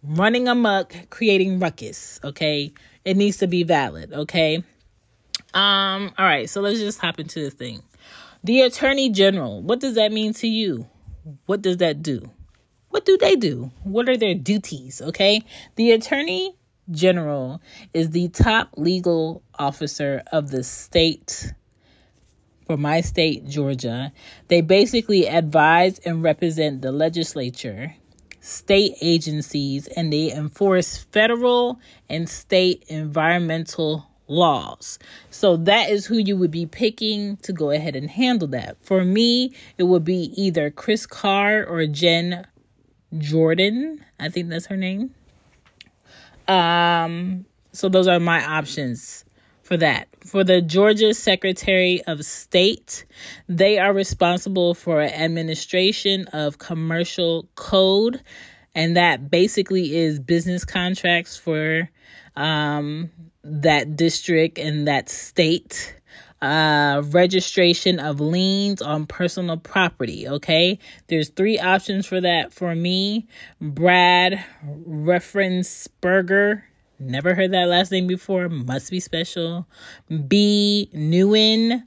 running 0.04 0.46
amok 0.46 0.94
creating 1.10 1.58
ruckus, 1.58 2.20
okay? 2.22 2.72
It 3.04 3.16
needs 3.16 3.38
to 3.38 3.48
be 3.48 3.64
valid, 3.64 4.12
okay? 4.12 4.62
Um 5.54 6.12
all 6.16 6.26
right, 6.26 6.48
so 6.48 6.60
let's 6.60 6.78
just 6.78 7.00
hop 7.00 7.18
into 7.18 7.40
this 7.40 7.54
thing. 7.54 7.82
The 8.44 8.60
Attorney 8.60 9.10
General, 9.10 9.60
what 9.60 9.80
does 9.80 9.96
that 9.96 10.12
mean 10.12 10.34
to 10.34 10.46
you? 10.46 10.86
What 11.46 11.62
does 11.62 11.78
that 11.78 12.02
do? 12.02 12.30
What 12.90 13.04
do 13.06 13.18
they 13.18 13.34
do? 13.34 13.72
What 13.82 14.08
are 14.08 14.16
their 14.16 14.34
duties, 14.34 15.02
okay? 15.02 15.42
The 15.74 15.90
Attorney 15.90 16.54
General 16.90 17.60
is 17.92 18.10
the 18.10 18.28
top 18.28 18.70
legal 18.76 19.42
officer 19.58 20.22
of 20.32 20.50
the 20.50 20.62
state 20.62 21.52
for 22.66 22.76
my 22.76 23.00
state, 23.00 23.46
Georgia. 23.46 24.12
They 24.48 24.60
basically 24.60 25.26
advise 25.26 25.98
and 26.00 26.22
represent 26.22 26.82
the 26.82 26.92
legislature, 26.92 27.94
state 28.40 28.94
agencies, 29.00 29.86
and 29.86 30.12
they 30.12 30.32
enforce 30.32 30.96
federal 30.96 31.80
and 32.08 32.28
state 32.28 32.84
environmental 32.88 34.10
laws. 34.28 34.98
So 35.30 35.56
that 35.58 35.90
is 35.90 36.06
who 36.06 36.18
you 36.18 36.36
would 36.36 36.50
be 36.50 36.66
picking 36.66 37.36
to 37.38 37.52
go 37.52 37.70
ahead 37.70 37.94
and 37.94 38.10
handle 38.10 38.48
that. 38.48 38.76
For 38.80 39.04
me, 39.04 39.54
it 39.78 39.84
would 39.84 40.04
be 40.04 40.32
either 40.36 40.70
Chris 40.70 41.06
Carr 41.06 41.64
or 41.64 41.86
Jen 41.86 42.46
Jordan. 43.16 44.04
I 44.18 44.28
think 44.28 44.48
that's 44.48 44.66
her 44.66 44.76
name. 44.76 45.14
Um, 46.48 47.44
so 47.72 47.88
those 47.88 48.08
are 48.08 48.20
my 48.20 48.44
options 48.44 49.24
for 49.62 49.76
that. 49.76 50.08
For 50.24 50.44
the 50.44 50.62
Georgia 50.62 51.12
Secretary 51.12 52.02
of 52.06 52.24
State, 52.24 53.04
they 53.48 53.78
are 53.78 53.92
responsible 53.92 54.74
for 54.74 55.02
administration 55.02 56.26
of 56.28 56.58
commercial 56.58 57.48
code, 57.56 58.22
and 58.74 58.96
that 58.96 59.30
basically 59.30 59.96
is 59.96 60.20
business 60.20 60.64
contracts 60.64 61.36
for 61.36 61.88
um, 62.36 63.10
that 63.42 63.96
district 63.96 64.58
and 64.58 64.86
that 64.86 65.08
state. 65.08 65.96
Uh, 66.46 67.02
registration 67.10 67.98
of 67.98 68.20
liens 68.20 68.80
on 68.80 69.04
personal 69.06 69.56
property. 69.56 70.28
Okay, 70.28 70.78
there's 71.08 71.30
three 71.30 71.58
options 71.58 72.06
for 72.06 72.20
that 72.20 72.52
for 72.52 72.74
me. 72.74 73.26
Brad 73.60 74.44
Raffensperger 74.88 76.62
Never 76.98 77.34
heard 77.34 77.52
that 77.52 77.68
last 77.68 77.92
name 77.92 78.06
before. 78.06 78.48
Must 78.48 78.90
be 78.90 79.00
special. 79.00 79.66
Bee 80.28 80.88
Nguyen 80.94 81.82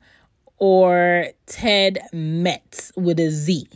or 0.58 1.28
Ted 1.48 2.00
Metz 2.14 2.92
with 2.96 3.20
a 3.20 3.32
Z. 3.32 3.68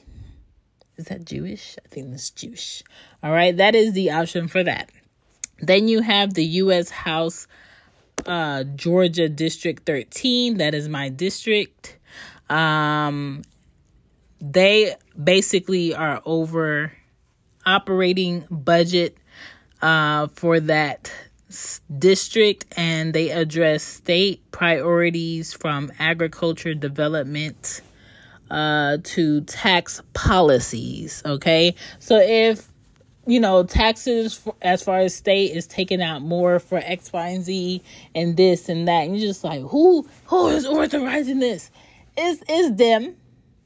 Is 0.98 1.06
that 1.06 1.26
Jewish? 1.26 1.76
I 1.84 1.88
think 1.88 2.12
that's 2.12 2.30
Jewish. 2.30 2.84
All 3.24 3.32
right, 3.32 3.56
that 3.58 3.74
is 3.74 3.94
the 3.94 4.12
option 4.12 4.48
for 4.48 4.64
that. 4.64 4.92
Then 5.60 5.88
you 5.88 6.02
have 6.02 6.36
the 6.36 6.46
U.S. 6.46 6.90
House 6.90 7.48
uh, 8.26 8.64
Georgia 8.76 9.30
District 9.30 9.86
13. 9.86 10.58
That 10.58 10.74
is 10.74 10.88
my 10.90 11.10
district. 11.10 11.98
Um, 12.50 13.44
they 14.42 14.96
basically 15.22 15.96
are 15.96 16.22
over 16.26 16.92
operating 17.66 18.46
budget 18.50 19.18
uh, 19.82 20.28
for 20.28 20.60
that 20.60 21.12
district 22.00 22.66
and 22.76 23.14
they 23.14 23.30
address 23.30 23.84
state 23.84 24.42
priorities 24.52 25.54
from 25.54 25.92
agriculture 26.00 26.74
development 26.74 27.82
uh, 28.50 28.98
to 29.04 29.42
tax 29.42 30.02
policies. 30.14 31.22
Okay, 31.26 31.76
so 32.00 32.20
if 32.20 32.68
you 33.26 33.40
know 33.40 33.64
taxes 33.64 34.46
as 34.62 34.84
far 34.84 35.00
as 35.00 35.16
state 35.16 35.56
is 35.56 35.68
taking 35.68 36.02
out 36.02 36.22
more 36.22 36.60
for 36.60 36.78
X, 36.78 37.12
Y, 37.12 37.28
and 37.28 37.44
Z, 37.44 37.82
and 38.16 38.38
this 38.38 38.70
and 38.70 38.88
that, 38.88 39.06
and 39.06 39.18
you're 39.18 39.28
just 39.28 39.44
like, 39.44 39.62
who 39.62 40.08
who 40.26 40.48
is 40.50 40.66
authorizing 40.66 41.40
this? 41.40 41.72
Is 42.18 42.44
is 42.48 42.76
them? 42.76 43.16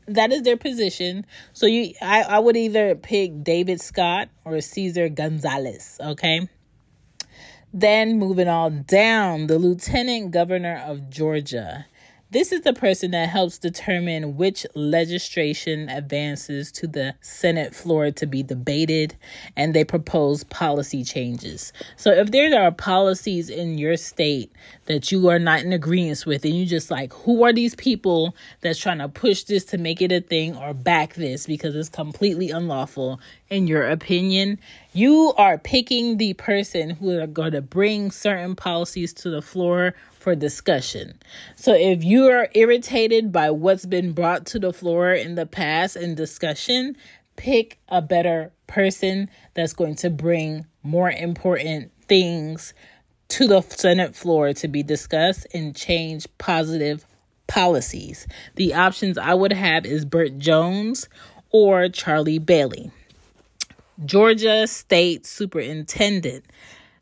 that 0.07 0.31
is 0.31 0.43
their 0.43 0.57
position. 0.57 1.25
So 1.53 1.65
you 1.65 1.93
I, 2.01 2.23
I 2.23 2.39
would 2.39 2.57
either 2.57 2.95
pick 2.95 3.43
David 3.43 3.81
Scott 3.81 4.29
or 4.45 4.59
Caesar 4.61 5.09
Gonzales, 5.09 5.99
okay? 6.01 6.47
Then 7.73 8.17
moving 8.17 8.47
on 8.47 8.83
down, 8.87 9.47
the 9.47 9.59
Lieutenant 9.59 10.31
Governor 10.31 10.81
of 10.85 11.09
Georgia. 11.09 11.85
This 12.29 12.51
is 12.51 12.59
the 12.61 12.73
person 12.73 13.11
that 13.11 13.29
helps 13.29 13.57
determine 13.57 14.35
which 14.35 14.65
legislation 14.75 15.87
advances 15.87 16.73
to 16.73 16.85
the 16.85 17.15
Senate 17.21 17.73
floor 17.73 18.11
to 18.11 18.25
be 18.25 18.43
debated, 18.43 19.15
and 19.55 19.73
they 19.73 19.85
propose 19.85 20.43
policy 20.43 21.05
changes. 21.05 21.71
So, 21.95 22.11
if 22.11 22.31
there 22.31 22.61
are 22.61 22.71
policies 22.71 23.49
in 23.49 23.77
your 23.77 23.95
state 23.95 24.51
that 24.87 25.09
you 25.09 25.29
are 25.29 25.39
not 25.39 25.61
in 25.61 25.71
agreement 25.71 26.25
with, 26.25 26.43
and 26.43 26.53
you 26.53 26.65
just 26.65 26.91
like, 26.91 27.13
who 27.13 27.45
are 27.45 27.53
these 27.53 27.75
people 27.75 28.35
that's 28.59 28.77
trying 28.77 28.99
to 28.99 29.07
push 29.07 29.43
this 29.43 29.63
to 29.65 29.77
make 29.77 30.01
it 30.01 30.11
a 30.11 30.19
thing 30.19 30.53
or 30.57 30.73
back 30.73 31.13
this 31.13 31.47
because 31.47 31.77
it's 31.77 31.87
completely 31.87 32.51
unlawful, 32.51 33.21
in 33.49 33.67
your 33.67 33.87
opinion, 33.87 34.59
You 34.97 35.31
are 35.37 35.59
picking 35.59 36.17
the 36.17 36.33
person 36.33 36.89
who 36.89 37.19
are 37.19 37.27
going 37.27 37.51
to 37.51 37.61
bring 37.61 38.09
certain 38.09 38.55
policies 38.55 39.13
to 39.13 39.29
the 39.29 39.43
floor 39.43 39.93
for 40.13 40.33
discussion. 40.33 41.19
So 41.55 41.75
if 41.75 42.03
you 42.03 42.25
are 42.29 42.49
irritated 42.55 43.31
by 43.31 43.51
what's 43.51 43.85
been 43.85 44.13
brought 44.13 44.47
to 44.47 44.57
the 44.57 44.73
floor 44.73 45.13
in 45.13 45.35
the 45.35 45.45
past 45.45 45.97
in 45.97 46.15
discussion, 46.15 46.97
pick 47.35 47.77
a 47.89 48.01
better 48.01 48.51
person 48.65 49.29
that's 49.53 49.73
going 49.73 49.97
to 49.97 50.09
bring 50.09 50.65
more 50.81 51.11
important 51.11 51.91
things 52.07 52.73
to 53.27 53.45
the 53.45 53.61
Senate 53.61 54.15
floor 54.15 54.51
to 54.53 54.67
be 54.67 54.81
discussed 54.81 55.45
and 55.53 55.75
change 55.75 56.25
positive 56.39 57.05
policies. 57.45 58.25
The 58.55 58.73
options 58.73 59.19
I 59.19 59.35
would 59.35 59.53
have 59.53 59.85
is 59.85 60.05
Burt 60.05 60.39
Jones 60.39 61.07
or 61.51 61.87
Charlie 61.87 62.39
Bailey. 62.39 62.91
Georgia 64.05 64.67
State 64.67 65.25
Superintendent. 65.25 66.45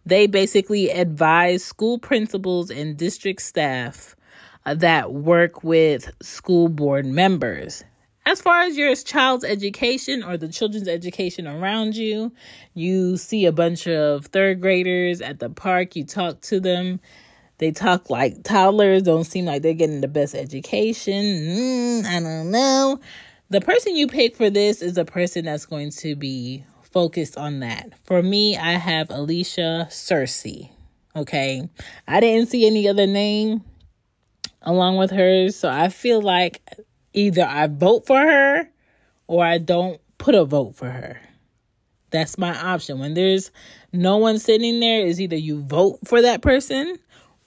They 0.06 0.28
basically 0.28 0.90
advise 0.90 1.64
school 1.64 2.00
principals 2.00 2.70
and 2.70 2.96
district 2.96 3.42
staff 3.42 4.16
uh, 4.66 4.76
that 4.76 5.14
work 5.14 5.64
with 5.64 6.12
school 6.22 6.70
board 6.70 7.06
members. 7.06 7.84
As 8.26 8.42
far 8.42 8.62
as 8.62 8.78
your 8.78 8.96
child's 8.96 9.44
education 9.44 10.24
or 10.24 10.38
the 10.38 10.48
children's 10.48 10.88
education 10.88 11.48
around 11.48 11.96
you, 11.96 12.32
you 12.74 13.18
see 13.18 13.46
a 13.46 13.52
bunch 13.52 13.88
of 13.88 14.28
third 14.28 14.62
graders 14.62 15.22
at 15.22 15.40
the 15.40 15.50
park, 15.50 15.96
you 15.96 16.06
talk 16.06 16.42
to 16.42 16.60
them. 16.60 17.00
They 17.58 17.72
talk 17.72 18.10
like 18.10 18.44
toddlers, 18.44 19.04
don't 19.04 19.26
seem 19.26 19.46
like 19.46 19.62
they're 19.62 19.74
getting 19.74 20.02
the 20.02 20.08
best 20.08 20.34
education. 20.34 21.24
Mm, 21.24 22.06
I 22.06 22.20
don't 22.20 22.52
know. 22.52 23.00
The 23.50 23.62
person 23.62 23.96
you 23.96 24.08
pick 24.08 24.36
for 24.36 24.50
this 24.50 24.82
is 24.82 24.98
a 24.98 25.06
person 25.06 25.46
that's 25.46 25.66
going 25.66 25.92
to 25.92 26.16
be 26.16 26.64
focused 26.96 27.38
on 27.38 27.60
that. 27.60 27.92
For 28.06 28.24
me, 28.24 28.56
I 28.56 28.72
have 28.72 29.10
Alisha 29.10 29.88
Searcy. 29.88 30.70
Okay. 31.14 31.68
I 32.08 32.22
didn't 32.22 32.50
see 32.50 32.66
any 32.66 32.88
other 32.88 33.06
name 33.06 33.66
along 34.62 34.96
with 34.96 35.12
hers. 35.12 35.58
So 35.58 35.68
I 35.68 35.90
feel 35.90 36.22
like 36.22 36.62
either 37.12 37.44
I 37.44 37.68
vote 37.68 38.08
for 38.08 38.18
her 38.18 38.70
or 39.28 39.44
I 39.44 39.58
don't 39.58 40.00
put 40.18 40.36
a 40.36 40.46
vote 40.46 40.78
for 40.78 40.90
her. 40.90 41.20
That's 42.12 42.38
my 42.38 42.58
option. 42.58 43.00
When 43.00 43.14
there's 43.14 43.52
no 43.92 44.16
one 44.16 44.40
sitting 44.40 44.80
there, 44.80 45.06
is 45.06 45.20
either 45.20 45.36
you 45.36 45.64
vote 45.64 46.00
for 46.06 46.22
that 46.22 46.42
person 46.42 46.98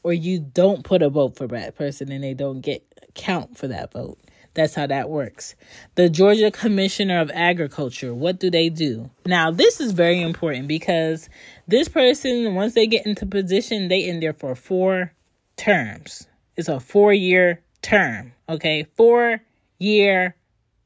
or 0.02 0.12
you 0.12 0.40
don't 0.40 0.84
put 0.84 1.00
a 1.00 1.08
vote 1.08 1.36
for 1.36 1.46
that 1.46 1.74
person 1.74 2.12
and 2.12 2.22
they 2.22 2.34
don't 2.34 2.60
get 2.60 2.84
count 3.14 3.56
for 3.56 3.68
that 3.68 3.92
vote. 3.92 4.18
That's 4.58 4.74
how 4.74 4.88
that 4.88 5.08
works. 5.08 5.54
The 5.94 6.08
Georgia 6.08 6.50
Commissioner 6.50 7.20
of 7.20 7.30
Agriculture, 7.32 8.12
what 8.12 8.40
do 8.40 8.50
they 8.50 8.70
do? 8.70 9.08
Now, 9.24 9.52
this 9.52 9.80
is 9.80 9.92
very 9.92 10.20
important 10.20 10.66
because 10.66 11.28
this 11.68 11.86
person, 11.86 12.56
once 12.56 12.74
they 12.74 12.88
get 12.88 13.06
into 13.06 13.24
position, 13.24 13.86
they 13.86 14.04
in 14.04 14.18
there 14.18 14.32
for 14.32 14.56
four 14.56 15.12
terms. 15.56 16.26
It's 16.56 16.66
a 16.66 16.80
four 16.80 17.12
year 17.12 17.62
term. 17.82 18.32
Okay. 18.48 18.84
Four 18.96 19.40
year 19.78 20.34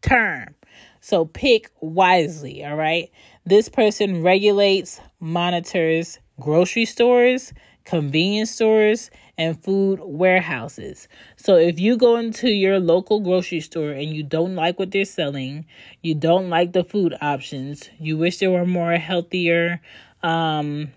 term. 0.03 0.55
So 1.01 1.25
pick 1.25 1.71
wisely. 1.81 2.67
All 2.67 2.77
right. 2.77 3.11
This 3.47 3.71
person 3.71 4.23
regulates, 4.23 5.01
monitors 5.19 6.19
grocery 6.39 6.85
stores, 6.85 7.55
convenience 7.85 8.51
stores, 8.51 9.11
and 9.39 9.63
food 9.63 10.01
warehouses. 10.03 11.09
So 11.37 11.57
if 11.57 11.81
you 11.81 11.97
go 11.97 12.17
into 12.17 12.49
your 12.49 12.79
local 12.79 13.21
grocery 13.21 13.61
store 13.61 13.91
and 13.91 14.11
you 14.11 14.23
don't 14.23 14.55
like 14.55 14.79
what 14.79 14.91
they're 14.91 15.05
selling, 15.05 15.67
you 16.03 16.15
don't 16.15 16.49
like 16.49 16.73
the 16.73 16.85
food 16.85 17.15
options, 17.21 17.89
you 17.99 18.17
wish 18.17 18.39
there 18.39 18.51
were 18.51 18.67
more 18.67 18.93
healthier 18.93 19.81
um, 20.23 20.93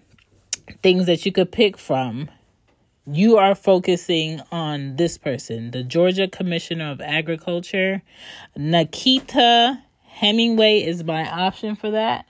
things 0.83 1.05
that 1.05 1.25
you 1.25 1.31
could 1.31 1.51
pick 1.51 1.77
from, 1.77 2.29
you 3.07 3.37
are 3.37 3.55
focusing 3.55 4.41
on 4.51 4.95
this 4.95 5.17
person, 5.17 5.71
the 5.71 5.83
Georgia 5.83 6.27
Commissioner 6.27 6.91
of 6.91 7.01
Agriculture. 7.01 8.01
Nakita 8.57 9.81
Hemingway 10.07 10.79
is 10.79 11.03
my 11.03 11.29
option 11.29 11.75
for 11.75 11.91
that. 11.91 12.25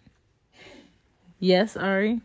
Yes, 1.40 1.78
Ari? 1.78 2.22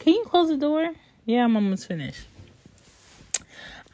Can 0.00 0.14
you 0.14 0.24
close 0.24 0.48
the 0.48 0.56
door? 0.56 0.94
Yeah, 1.26 1.44
I'm 1.44 1.54
almost 1.56 1.86
finished. 1.86 2.26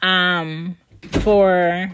Um, 0.01 0.77
for 1.21 1.91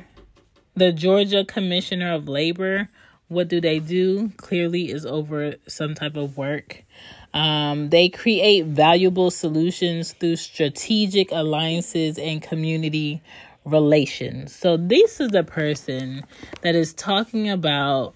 the 0.75 0.91
Georgia 0.91 1.43
Commissioner 1.43 2.13
of 2.13 2.27
Labor, 2.27 2.89
what 3.27 3.47
do 3.47 3.59
they 3.59 3.79
do? 3.79 4.29
Clearly, 4.37 4.91
is 4.91 5.03
over 5.03 5.55
some 5.67 5.95
type 5.95 6.15
of 6.15 6.37
work. 6.37 6.83
Um, 7.33 7.89
they 7.89 8.07
create 8.07 8.65
valuable 8.65 9.31
solutions 9.31 10.13
through 10.13 10.35
strategic 10.35 11.31
alliances 11.31 12.19
and 12.19 12.39
community 12.39 13.23
relations. 13.65 14.53
So, 14.53 14.77
this 14.77 15.19
is 15.21 15.29
the 15.29 15.43
person 15.43 16.23
that 16.61 16.75
is 16.75 16.93
talking 16.93 17.49
about 17.49 18.13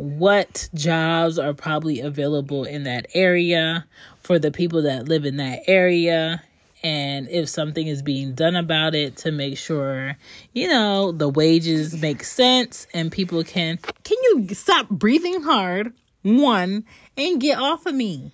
what 0.00 0.68
jobs 0.74 1.38
are 1.38 1.52
probably 1.52 2.00
available 2.00 2.64
in 2.64 2.84
that 2.84 3.06
area 3.14 3.86
for 4.20 4.38
the 4.38 4.50
people 4.50 4.82
that 4.82 5.08
live 5.08 5.24
in 5.24 5.36
that 5.38 5.62
area. 5.66 6.42
And 6.82 7.28
if 7.28 7.48
something 7.48 7.86
is 7.86 8.00
being 8.00 8.32
done 8.34 8.56
about 8.56 8.94
it 8.94 9.16
to 9.18 9.30
make 9.30 9.58
sure 9.58 10.16
you 10.54 10.68
know 10.68 11.12
the 11.12 11.28
wages 11.28 12.00
make 12.00 12.24
sense 12.24 12.86
and 12.94 13.12
people 13.12 13.44
can 13.44 13.76
can 13.76 14.16
you 14.22 14.48
stop 14.54 14.88
breathing 14.88 15.42
hard 15.42 15.92
one 16.22 16.84
and 17.18 17.40
get 17.40 17.58
off 17.58 17.84
of 17.84 17.94
me? 17.94 18.32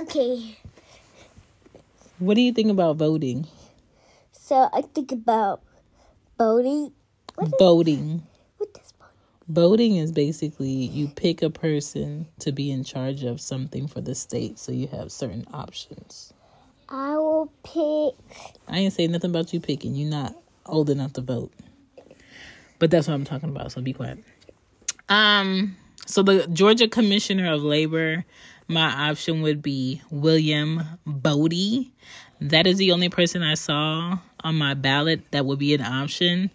Okay. 0.00 0.58
What 2.20 2.34
do 2.34 2.40
you 2.40 2.52
think 2.52 2.70
about 2.70 2.96
voting? 2.96 3.48
So 4.30 4.68
i 4.72 4.82
think 4.82 5.10
about 5.12 5.62
voting. 6.38 6.92
Voting 7.58 8.22
Voting 9.52 9.96
is 9.96 10.12
basically 10.12 10.70
you 10.70 11.08
pick 11.08 11.42
a 11.42 11.50
person 11.50 12.26
to 12.38 12.52
be 12.52 12.70
in 12.70 12.84
charge 12.84 13.22
of 13.22 13.38
something 13.38 13.86
for 13.86 14.00
the 14.00 14.14
state, 14.14 14.58
so 14.58 14.72
you 14.72 14.86
have 14.86 15.12
certain 15.12 15.44
options. 15.52 16.32
I 16.88 17.18
will 17.18 17.52
pick. 17.62 18.14
I 18.66 18.78
ain't 18.78 18.94
saying 18.94 19.12
nothing 19.12 19.28
about 19.28 19.52
you 19.52 19.60
picking. 19.60 19.94
You're 19.94 20.08
not 20.08 20.34
old 20.64 20.88
enough 20.88 21.12
to 21.14 21.20
vote. 21.20 21.52
But 22.78 22.90
that's 22.90 23.08
what 23.08 23.12
I'm 23.12 23.26
talking 23.26 23.50
about, 23.50 23.72
so 23.72 23.82
be 23.82 23.92
quiet. 23.92 24.24
Um, 25.10 25.76
so 26.06 26.22
the 26.22 26.46
Georgia 26.46 26.88
Commissioner 26.88 27.52
of 27.52 27.62
Labor, 27.62 28.24
my 28.68 29.10
option 29.10 29.42
would 29.42 29.60
be 29.60 30.00
William 30.10 30.82
Boddie. 31.04 31.92
That 32.40 32.66
is 32.66 32.78
the 32.78 32.92
only 32.92 33.10
person 33.10 33.42
I 33.42 33.54
saw 33.54 34.18
on 34.42 34.54
my 34.56 34.72
ballot 34.72 35.30
that 35.32 35.44
would 35.44 35.58
be 35.58 35.74
an 35.74 35.82
option. 35.82 36.50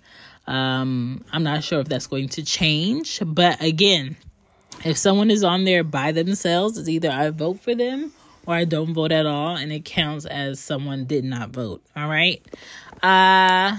Um, 0.48 1.26
I'm 1.32 1.44
not 1.44 1.64
sure 1.64 1.82
if 1.82 1.88
that's 1.88 2.08
going 2.08 2.30
to 2.30 2.44
change, 2.44 3.22
but 3.26 3.62
again, 3.62 4.16
if 4.86 4.98
someone 4.98 5.30
is 5.30 5.44
on 5.44 5.66
there 5.66 5.84
by 5.84 6.12
themselves, 6.14 6.78
it's 6.78 6.88
either 6.88 7.10
I 7.10 7.30
vote 7.32 7.60
for 7.60 7.76
them 7.76 8.14
or 8.46 8.54
I 8.56 8.64
don't 8.64 8.94
vote 8.94 9.12
at 9.12 9.26
all, 9.26 9.58
and 9.58 9.74
it 9.74 9.84
counts 9.84 10.26
as 10.26 10.60
someone 10.60 11.06
did 11.06 11.26
not 11.26 11.50
vote. 11.50 11.84
All 11.96 12.08
right. 12.08 12.42
Uh, 13.04 13.78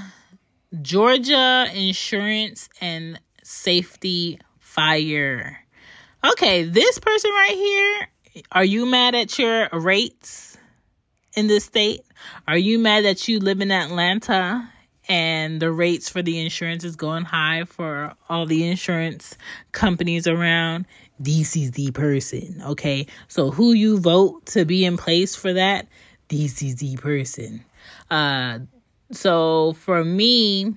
Georgia 0.82 1.66
Insurance 1.74 2.68
and 2.80 3.18
Safety 3.42 4.38
Fire. 4.58 5.58
Okay, 6.22 6.64
this 6.64 6.98
person 6.98 7.30
right 7.30 7.54
here, 7.54 8.44
are 8.52 8.64
you 8.64 8.84
mad 8.84 9.14
at 9.14 9.38
your 9.38 9.68
rates 9.72 10.58
in 11.34 11.46
this 11.46 11.64
state? 11.64 12.02
Are 12.46 12.58
you 12.58 12.78
mad 12.78 13.06
that 13.06 13.26
you 13.26 13.38
live 13.38 13.62
in 13.62 13.70
Atlanta 13.70 14.70
and 15.08 15.60
the 15.60 15.72
rates 15.72 16.08
for 16.08 16.22
the 16.22 16.38
insurance 16.38 16.84
is 16.84 16.96
going 16.96 17.24
high 17.24 17.64
for 17.64 18.12
all 18.28 18.46
the 18.46 18.68
insurance 18.68 19.36
companies 19.72 20.26
around. 20.26 20.86
DC's 21.22 21.72
the 21.72 21.90
person, 21.90 22.62
okay? 22.64 23.06
So 23.26 23.50
who 23.50 23.72
you 23.72 23.98
vote 23.98 24.46
to 24.46 24.64
be 24.64 24.84
in 24.84 24.96
place 24.96 25.34
for 25.34 25.54
that, 25.54 25.88
DC's 26.28 26.76
the 26.76 26.96
person. 26.96 27.64
Uh 28.10 28.60
so 29.10 29.72
for 29.72 30.04
me, 30.04 30.74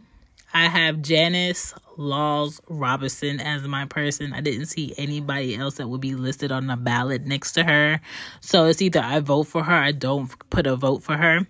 I 0.54 0.68
have 0.68 1.02
Janice 1.02 1.74
Laws 1.98 2.62
Robinson 2.70 3.42
as 3.42 3.64
my 3.68 3.86
person. 3.86 4.34
I 4.34 4.40
didn't 4.40 4.68
see 4.68 4.94
anybody 4.98 5.56
else 5.56 5.76
that 5.76 5.88
would 5.90 6.00
be 6.00 6.16
listed 6.16 6.52
on 6.52 6.68
the 6.68 6.78
ballot 6.78 7.26
next 7.26 7.52
to 7.54 7.64
her. 7.66 8.00
So 8.40 8.66
it's 8.66 8.82
either 8.82 9.02
I 9.02 9.20
vote 9.20 9.44
for 9.44 9.64
her, 9.64 9.74
I 9.74 9.92
don't 9.92 10.32
put 10.50 10.66
a 10.66 10.78
vote 10.78 11.04
for 11.04 11.18
her 11.18 11.46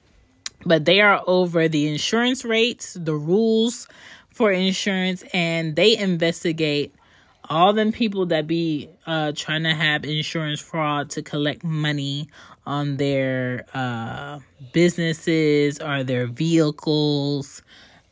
but 0.65 0.86
they 0.86 1.02
are 1.02 1.21
over 1.28 1.67
the 1.67 1.88
insurance 1.88 2.45
rates, 2.45 2.93
the 3.00 3.15
rules 3.15 3.88
for 4.30 4.52
insurance, 4.52 5.24
and 5.34 5.76
they 5.76 5.97
investigate 5.97 6.95
all 7.50 7.74
them 7.74 7.91
people 7.91 8.28
that 8.28 8.47
be 8.47 8.89
uh, 9.06 9.34
trying 9.36 9.63
to 9.63 9.74
have 9.74 10.06
insurance 10.06 10.62
fraud 10.62 11.10
to 11.10 11.21
collect 11.21 11.63
money 11.63 12.30
on 12.65 12.97
their 12.97 13.65
uh, 13.74 14.39
businesses 14.71 15.80
or 15.82 16.04
their 16.04 16.28
vehicles, 16.28 17.62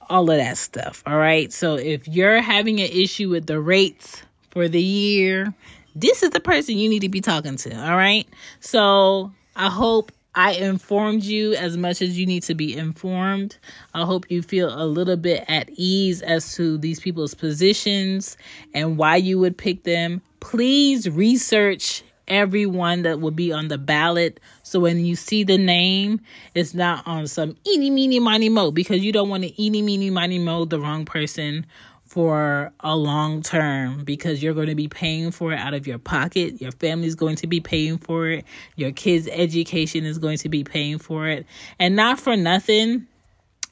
all 0.09 0.29
of 0.29 0.37
that 0.37 0.57
stuff. 0.57 1.03
All 1.05 1.17
right. 1.17 1.53
So 1.53 1.75
if 1.75 2.07
you're 2.07 2.41
having 2.41 2.79
an 2.79 2.89
issue 2.91 3.29
with 3.29 3.45
the 3.47 3.59
rates 3.59 4.21
for 4.49 4.67
the 4.67 4.81
year, 4.81 5.53
this 5.95 6.23
is 6.23 6.31
the 6.31 6.39
person 6.39 6.77
you 6.77 6.89
need 6.89 7.01
to 7.01 7.09
be 7.09 7.21
talking 7.21 7.55
to. 7.57 7.89
All 7.89 7.95
right. 7.95 8.27
So 8.59 9.31
I 9.55 9.69
hope 9.69 10.11
I 10.39 10.51
informed 10.51 11.25
you 11.25 11.53
as 11.55 11.75
much 11.75 12.01
as 12.01 12.17
you 12.17 12.25
need 12.25 12.43
to 12.43 12.55
be 12.55 12.73
informed. 12.73 13.57
I 13.93 14.05
hope 14.05 14.31
you 14.31 14.41
feel 14.41 14.73
a 14.73 14.87
little 14.87 15.17
bit 15.17 15.43
at 15.49 15.69
ease 15.71 16.21
as 16.21 16.55
to 16.55 16.77
these 16.77 17.01
people's 17.01 17.33
positions 17.33 18.37
and 18.73 18.97
why 18.97 19.17
you 19.17 19.37
would 19.39 19.57
pick 19.57 19.83
them. 19.83 20.21
Please 20.39 21.09
research 21.09 22.03
everyone 22.29 23.01
that 23.01 23.19
will 23.19 23.31
be 23.31 23.51
on 23.51 23.67
the 23.67 23.77
ballot. 23.77 24.39
So 24.63 24.79
when 24.79 25.05
you 25.05 25.17
see 25.17 25.43
the 25.43 25.57
name, 25.57 26.21
it's 26.55 26.73
not 26.73 27.05
on 27.05 27.27
some 27.27 27.57
eeny, 27.67 27.89
meeny, 27.89 28.21
miny, 28.21 28.47
mo 28.47 28.71
because 28.71 29.03
you 29.03 29.11
don't 29.11 29.27
want 29.27 29.43
to 29.43 29.61
eeny, 29.61 29.81
meeny, 29.81 30.09
miny, 30.09 30.39
mo 30.39 30.63
the 30.63 30.79
wrong 30.79 31.03
person 31.03 31.65
for 32.09 32.73
a 32.79 32.95
long 32.95 33.43
term 33.43 34.03
because 34.03 34.41
you're 34.41 34.55
going 34.55 34.67
to 34.67 34.75
be 34.75 34.87
paying 34.87 35.29
for 35.29 35.53
it 35.53 35.59
out 35.59 35.75
of 35.75 35.85
your 35.85 35.99
pocket. 35.99 36.59
Your 36.59 36.71
family's 36.71 37.13
going 37.13 37.35
to 37.37 37.47
be 37.47 37.59
paying 37.59 37.99
for 37.99 38.27
it. 38.27 38.45
Your 38.75 38.91
kids' 38.91 39.29
education 39.31 40.05
is 40.05 40.17
going 40.17 40.39
to 40.39 40.49
be 40.49 40.63
paying 40.63 40.97
for 40.97 41.27
it. 41.27 41.45
And 41.77 41.95
not 41.95 42.19
for 42.19 42.35
nothing, 42.35 43.07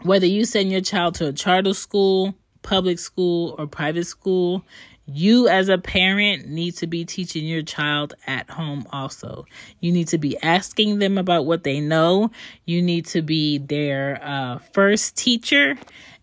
whether 0.03 0.27
you 0.27 0.45
send 0.45 0.71
your 0.71 0.81
child 0.81 1.15
to 1.15 1.27
a 1.27 1.33
charter 1.33 1.73
school, 1.73 2.35
public 2.61 2.99
school, 2.99 3.55
or 3.57 3.65
private 3.65 4.05
school, 4.05 4.63
you 5.07 5.47
as 5.47 5.69
a 5.69 5.77
parent 5.77 6.47
need 6.47 6.75
to 6.75 6.85
be 6.85 7.05
teaching 7.05 7.45
your 7.45 7.63
child 7.63 8.13
at 8.27 8.49
home 8.49 8.85
also. 8.91 9.45
You 9.79 9.91
need 9.91 10.09
to 10.09 10.17
be 10.17 10.37
asking 10.43 10.99
them 10.99 11.17
about 11.17 11.45
what 11.45 11.63
they 11.63 11.79
know. 11.79 12.29
You 12.65 12.81
need 12.83 13.05
to 13.07 13.21
be 13.21 13.57
their 13.57 14.19
uh, 14.21 14.59
first 14.73 15.17
teacher, 15.17 15.75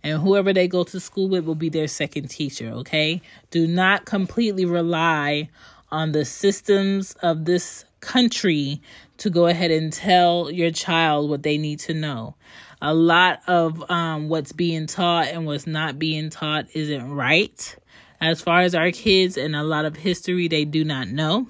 and 0.04 0.20
whoever 0.20 0.52
they 0.52 0.68
go 0.68 0.84
to 0.84 1.00
school 1.00 1.28
with 1.28 1.44
will 1.44 1.54
be 1.54 1.70
their 1.70 1.88
second 1.88 2.28
teacher, 2.28 2.68
okay? 2.68 3.22
Do 3.50 3.66
not 3.66 4.04
completely 4.04 4.66
rely 4.66 5.48
on 5.90 6.12
the 6.12 6.26
systems 6.26 7.14
of 7.22 7.46
this 7.46 7.86
country 8.00 8.82
to 9.16 9.30
go 9.30 9.46
ahead 9.46 9.70
and 9.70 9.90
tell 9.90 10.50
your 10.50 10.70
child 10.70 11.30
what 11.30 11.42
they 11.42 11.56
need 11.56 11.80
to 11.80 11.94
know. 11.94 12.34
A 12.82 12.92
lot 12.92 13.40
of 13.46 13.90
um, 13.90 14.28
what's 14.28 14.52
being 14.52 14.86
taught 14.86 15.28
and 15.28 15.46
what's 15.46 15.66
not 15.66 15.98
being 15.98 16.28
taught 16.28 16.66
isn't 16.74 17.10
right 17.10 17.76
as 18.20 18.42
far 18.42 18.60
as 18.60 18.74
our 18.74 18.90
kids 18.90 19.38
and 19.38 19.56
a 19.56 19.62
lot 19.62 19.86
of 19.86 19.96
history 19.96 20.48
they 20.48 20.66
do 20.66 20.84
not 20.84 21.08
know 21.08 21.46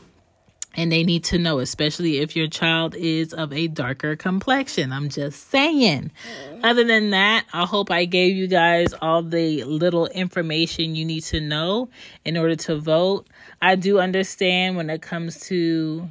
and 0.77 0.91
they 0.91 1.05
need 1.05 1.25
to 1.25 1.39
know 1.39 1.59
especially 1.59 2.19
if 2.19 2.37
your 2.37 2.49
child 2.49 2.95
is 2.95 3.33
of 3.33 3.53
a 3.53 3.69
darker 3.69 4.17
complexion. 4.17 4.93
I'm 4.93 5.09
just 5.09 5.51
saying. 5.51 6.11
Mm. 6.51 6.61
Other 6.65 6.85
than 6.85 7.11
that 7.11 7.45
i 7.53 7.65
hope 7.65 7.91
i 7.91 8.05
gave 8.05 8.37
you 8.37 8.47
guys 8.47 8.95
all 9.01 9.23
the 9.23 9.65
little 9.65 10.07
information 10.07 10.95
you 10.95 11.05
need 11.05 11.23
to 11.23 11.41
know 11.41 11.89
in 12.25 12.37
order 12.37 12.57
to 12.57 12.77
vote. 12.77 13.27
I 13.61 13.77
do 13.77 13.99
understand 13.99 14.77
when 14.77 14.91
it 14.91 15.03
comes 15.03 15.41
to 15.49 16.09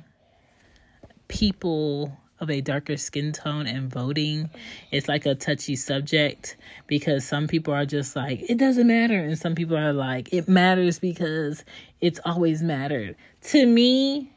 people 1.28 2.18
of 2.40 2.50
a 2.50 2.62
darker 2.62 2.98
skin 2.98 3.32
tone 3.32 3.66
and 3.68 3.90
voting 3.90 4.50
it's 4.92 5.08
like 5.08 5.26
a 5.26 5.34
touchy 5.34 5.78
subject 5.78 6.58
because 6.88 7.26
some 7.26 7.48
people 7.48 7.74
are 7.74 7.86
just 7.86 8.16
like 8.16 8.48
it 8.50 8.58
doesn't 8.58 8.88
matter. 8.88 9.18
And 9.18 9.38
some 9.38 9.56
people 9.56 9.78
are 9.78 9.94
like 9.94 10.34
it 10.34 10.48
matters 10.48 11.00
because 11.00 11.64
it's 12.02 12.20
always 12.26 12.62
mattered. 12.62 13.16
To 13.44 13.66
me 13.66 14.33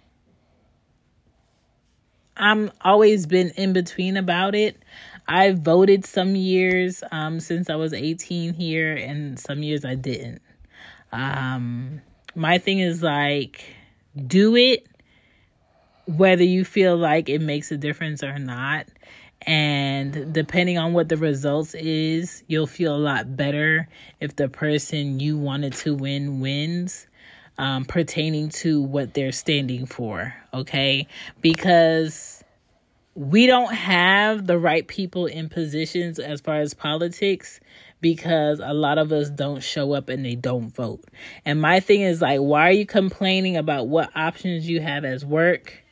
i'm 2.36 2.70
always 2.82 3.26
been 3.26 3.50
in 3.50 3.72
between 3.72 4.16
about 4.16 4.54
it 4.54 4.76
i 5.28 5.52
voted 5.52 6.04
some 6.04 6.36
years 6.36 7.02
um, 7.12 7.40
since 7.40 7.70
i 7.70 7.76
was 7.76 7.92
18 7.92 8.54
here 8.54 8.94
and 8.94 9.38
some 9.38 9.62
years 9.62 9.84
i 9.84 9.94
didn't 9.94 10.42
um, 11.12 12.00
my 12.34 12.58
thing 12.58 12.80
is 12.80 13.02
like 13.02 13.64
do 14.26 14.56
it 14.56 14.86
whether 16.06 16.44
you 16.44 16.64
feel 16.64 16.96
like 16.96 17.28
it 17.28 17.40
makes 17.40 17.70
a 17.70 17.76
difference 17.76 18.22
or 18.22 18.38
not. 18.38 18.86
And 19.42 20.32
depending 20.32 20.78
on 20.78 20.92
what 20.92 21.08
the 21.08 21.16
results 21.16 21.74
is, 21.74 22.42
you'll 22.48 22.66
feel 22.66 22.96
a 22.96 22.98
lot 22.98 23.36
better 23.36 23.88
if 24.20 24.36
the 24.36 24.48
person 24.48 25.20
you 25.20 25.36
wanted 25.36 25.72
to 25.74 25.94
win 25.94 26.40
wins. 26.40 27.05
Um, 27.58 27.86
pertaining 27.86 28.50
to 28.50 28.82
what 28.82 29.14
they're 29.14 29.32
standing 29.32 29.86
for, 29.86 30.34
okay? 30.52 31.08
Because 31.40 32.44
we 33.14 33.46
don't 33.46 33.72
have 33.72 34.46
the 34.46 34.58
right 34.58 34.86
people 34.86 35.24
in 35.24 35.48
positions 35.48 36.18
as 36.18 36.42
far 36.42 36.60
as 36.60 36.74
politics 36.74 37.60
because 38.02 38.60
a 38.62 38.74
lot 38.74 38.98
of 38.98 39.10
us 39.10 39.30
don't 39.30 39.62
show 39.62 39.92
up 39.94 40.10
and 40.10 40.22
they 40.22 40.34
don't 40.34 40.68
vote. 40.68 41.02
And 41.46 41.60
my 41.60 41.80
thing 41.80 42.02
is 42.02 42.20
like, 42.20 42.40
why 42.40 42.68
are 42.68 42.72
you 42.72 42.84
complaining 42.84 43.56
about 43.56 43.88
what 43.88 44.10
options 44.14 44.68
you 44.68 44.82
have 44.82 45.06
as 45.06 45.24
work? 45.24 45.82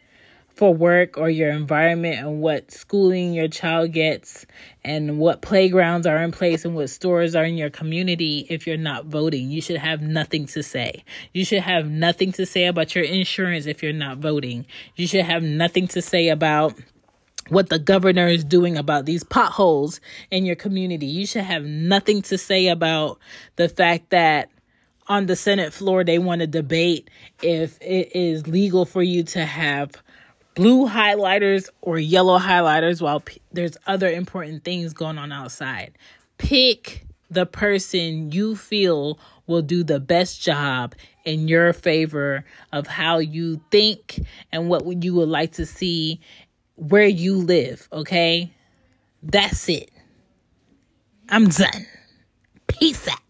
For 0.54 0.72
work 0.72 1.18
or 1.18 1.28
your 1.28 1.50
environment 1.50 2.18
and 2.18 2.40
what 2.40 2.70
schooling 2.70 3.32
your 3.32 3.48
child 3.48 3.92
gets 3.92 4.46
and 4.84 5.18
what 5.18 5.42
playgrounds 5.42 6.06
are 6.06 6.22
in 6.22 6.30
place 6.30 6.64
and 6.64 6.74
what 6.76 6.90
stores 6.90 7.34
are 7.34 7.44
in 7.44 7.56
your 7.56 7.70
community 7.70 8.46
if 8.48 8.66
you're 8.66 8.76
not 8.76 9.06
voting. 9.06 9.50
You 9.50 9.60
should 9.60 9.78
have 9.78 10.00
nothing 10.00 10.46
to 10.46 10.62
say. 10.62 11.04
You 11.32 11.44
should 11.44 11.62
have 11.62 11.88
nothing 11.88 12.30
to 12.32 12.46
say 12.46 12.66
about 12.66 12.94
your 12.94 13.04
insurance 13.04 13.66
if 13.66 13.82
you're 13.82 13.92
not 13.92 14.18
voting. 14.18 14.66
You 14.94 15.08
should 15.08 15.24
have 15.24 15.42
nothing 15.42 15.88
to 15.88 16.00
say 16.00 16.28
about 16.28 16.74
what 17.48 17.68
the 17.68 17.78
governor 17.78 18.28
is 18.28 18.44
doing 18.44 18.76
about 18.76 19.06
these 19.06 19.24
potholes 19.24 20.00
in 20.30 20.46
your 20.46 20.56
community. 20.56 21.06
You 21.06 21.26
should 21.26 21.42
have 21.42 21.64
nothing 21.64 22.22
to 22.22 22.38
say 22.38 22.68
about 22.68 23.18
the 23.56 23.68
fact 23.68 24.10
that 24.10 24.50
on 25.06 25.26
the 25.26 25.36
Senate 25.36 25.72
floor 25.72 26.04
they 26.04 26.18
want 26.18 26.40
to 26.40 26.46
debate 26.46 27.10
if 27.42 27.78
it 27.82 28.14
is 28.14 28.46
legal 28.46 28.84
for 28.84 29.02
you 29.02 29.22
to 29.22 29.44
have 29.44 30.02
blue 30.54 30.88
highlighters 30.88 31.68
or 31.80 31.98
yellow 31.98 32.38
highlighters 32.38 33.00
while 33.00 33.20
p- 33.20 33.40
there's 33.52 33.76
other 33.86 34.08
important 34.08 34.64
things 34.64 34.92
going 34.92 35.18
on 35.18 35.32
outside. 35.32 35.96
Pick 36.38 37.06
the 37.30 37.46
person 37.46 38.30
you 38.30 38.56
feel 38.56 39.18
will 39.46 39.62
do 39.62 39.82
the 39.82 40.00
best 40.00 40.40
job 40.40 40.94
in 41.24 41.48
your 41.48 41.72
favor 41.72 42.44
of 42.72 42.86
how 42.86 43.18
you 43.18 43.60
think 43.70 44.20
and 44.52 44.68
what 44.68 44.84
you 45.02 45.14
would 45.14 45.28
like 45.28 45.52
to 45.52 45.66
see 45.66 46.20
where 46.76 47.06
you 47.06 47.36
live, 47.36 47.88
okay? 47.92 48.52
That's 49.22 49.68
it. 49.68 49.90
I'm 51.28 51.48
done. 51.48 51.86
Peace 52.66 53.08
out. 53.08 53.23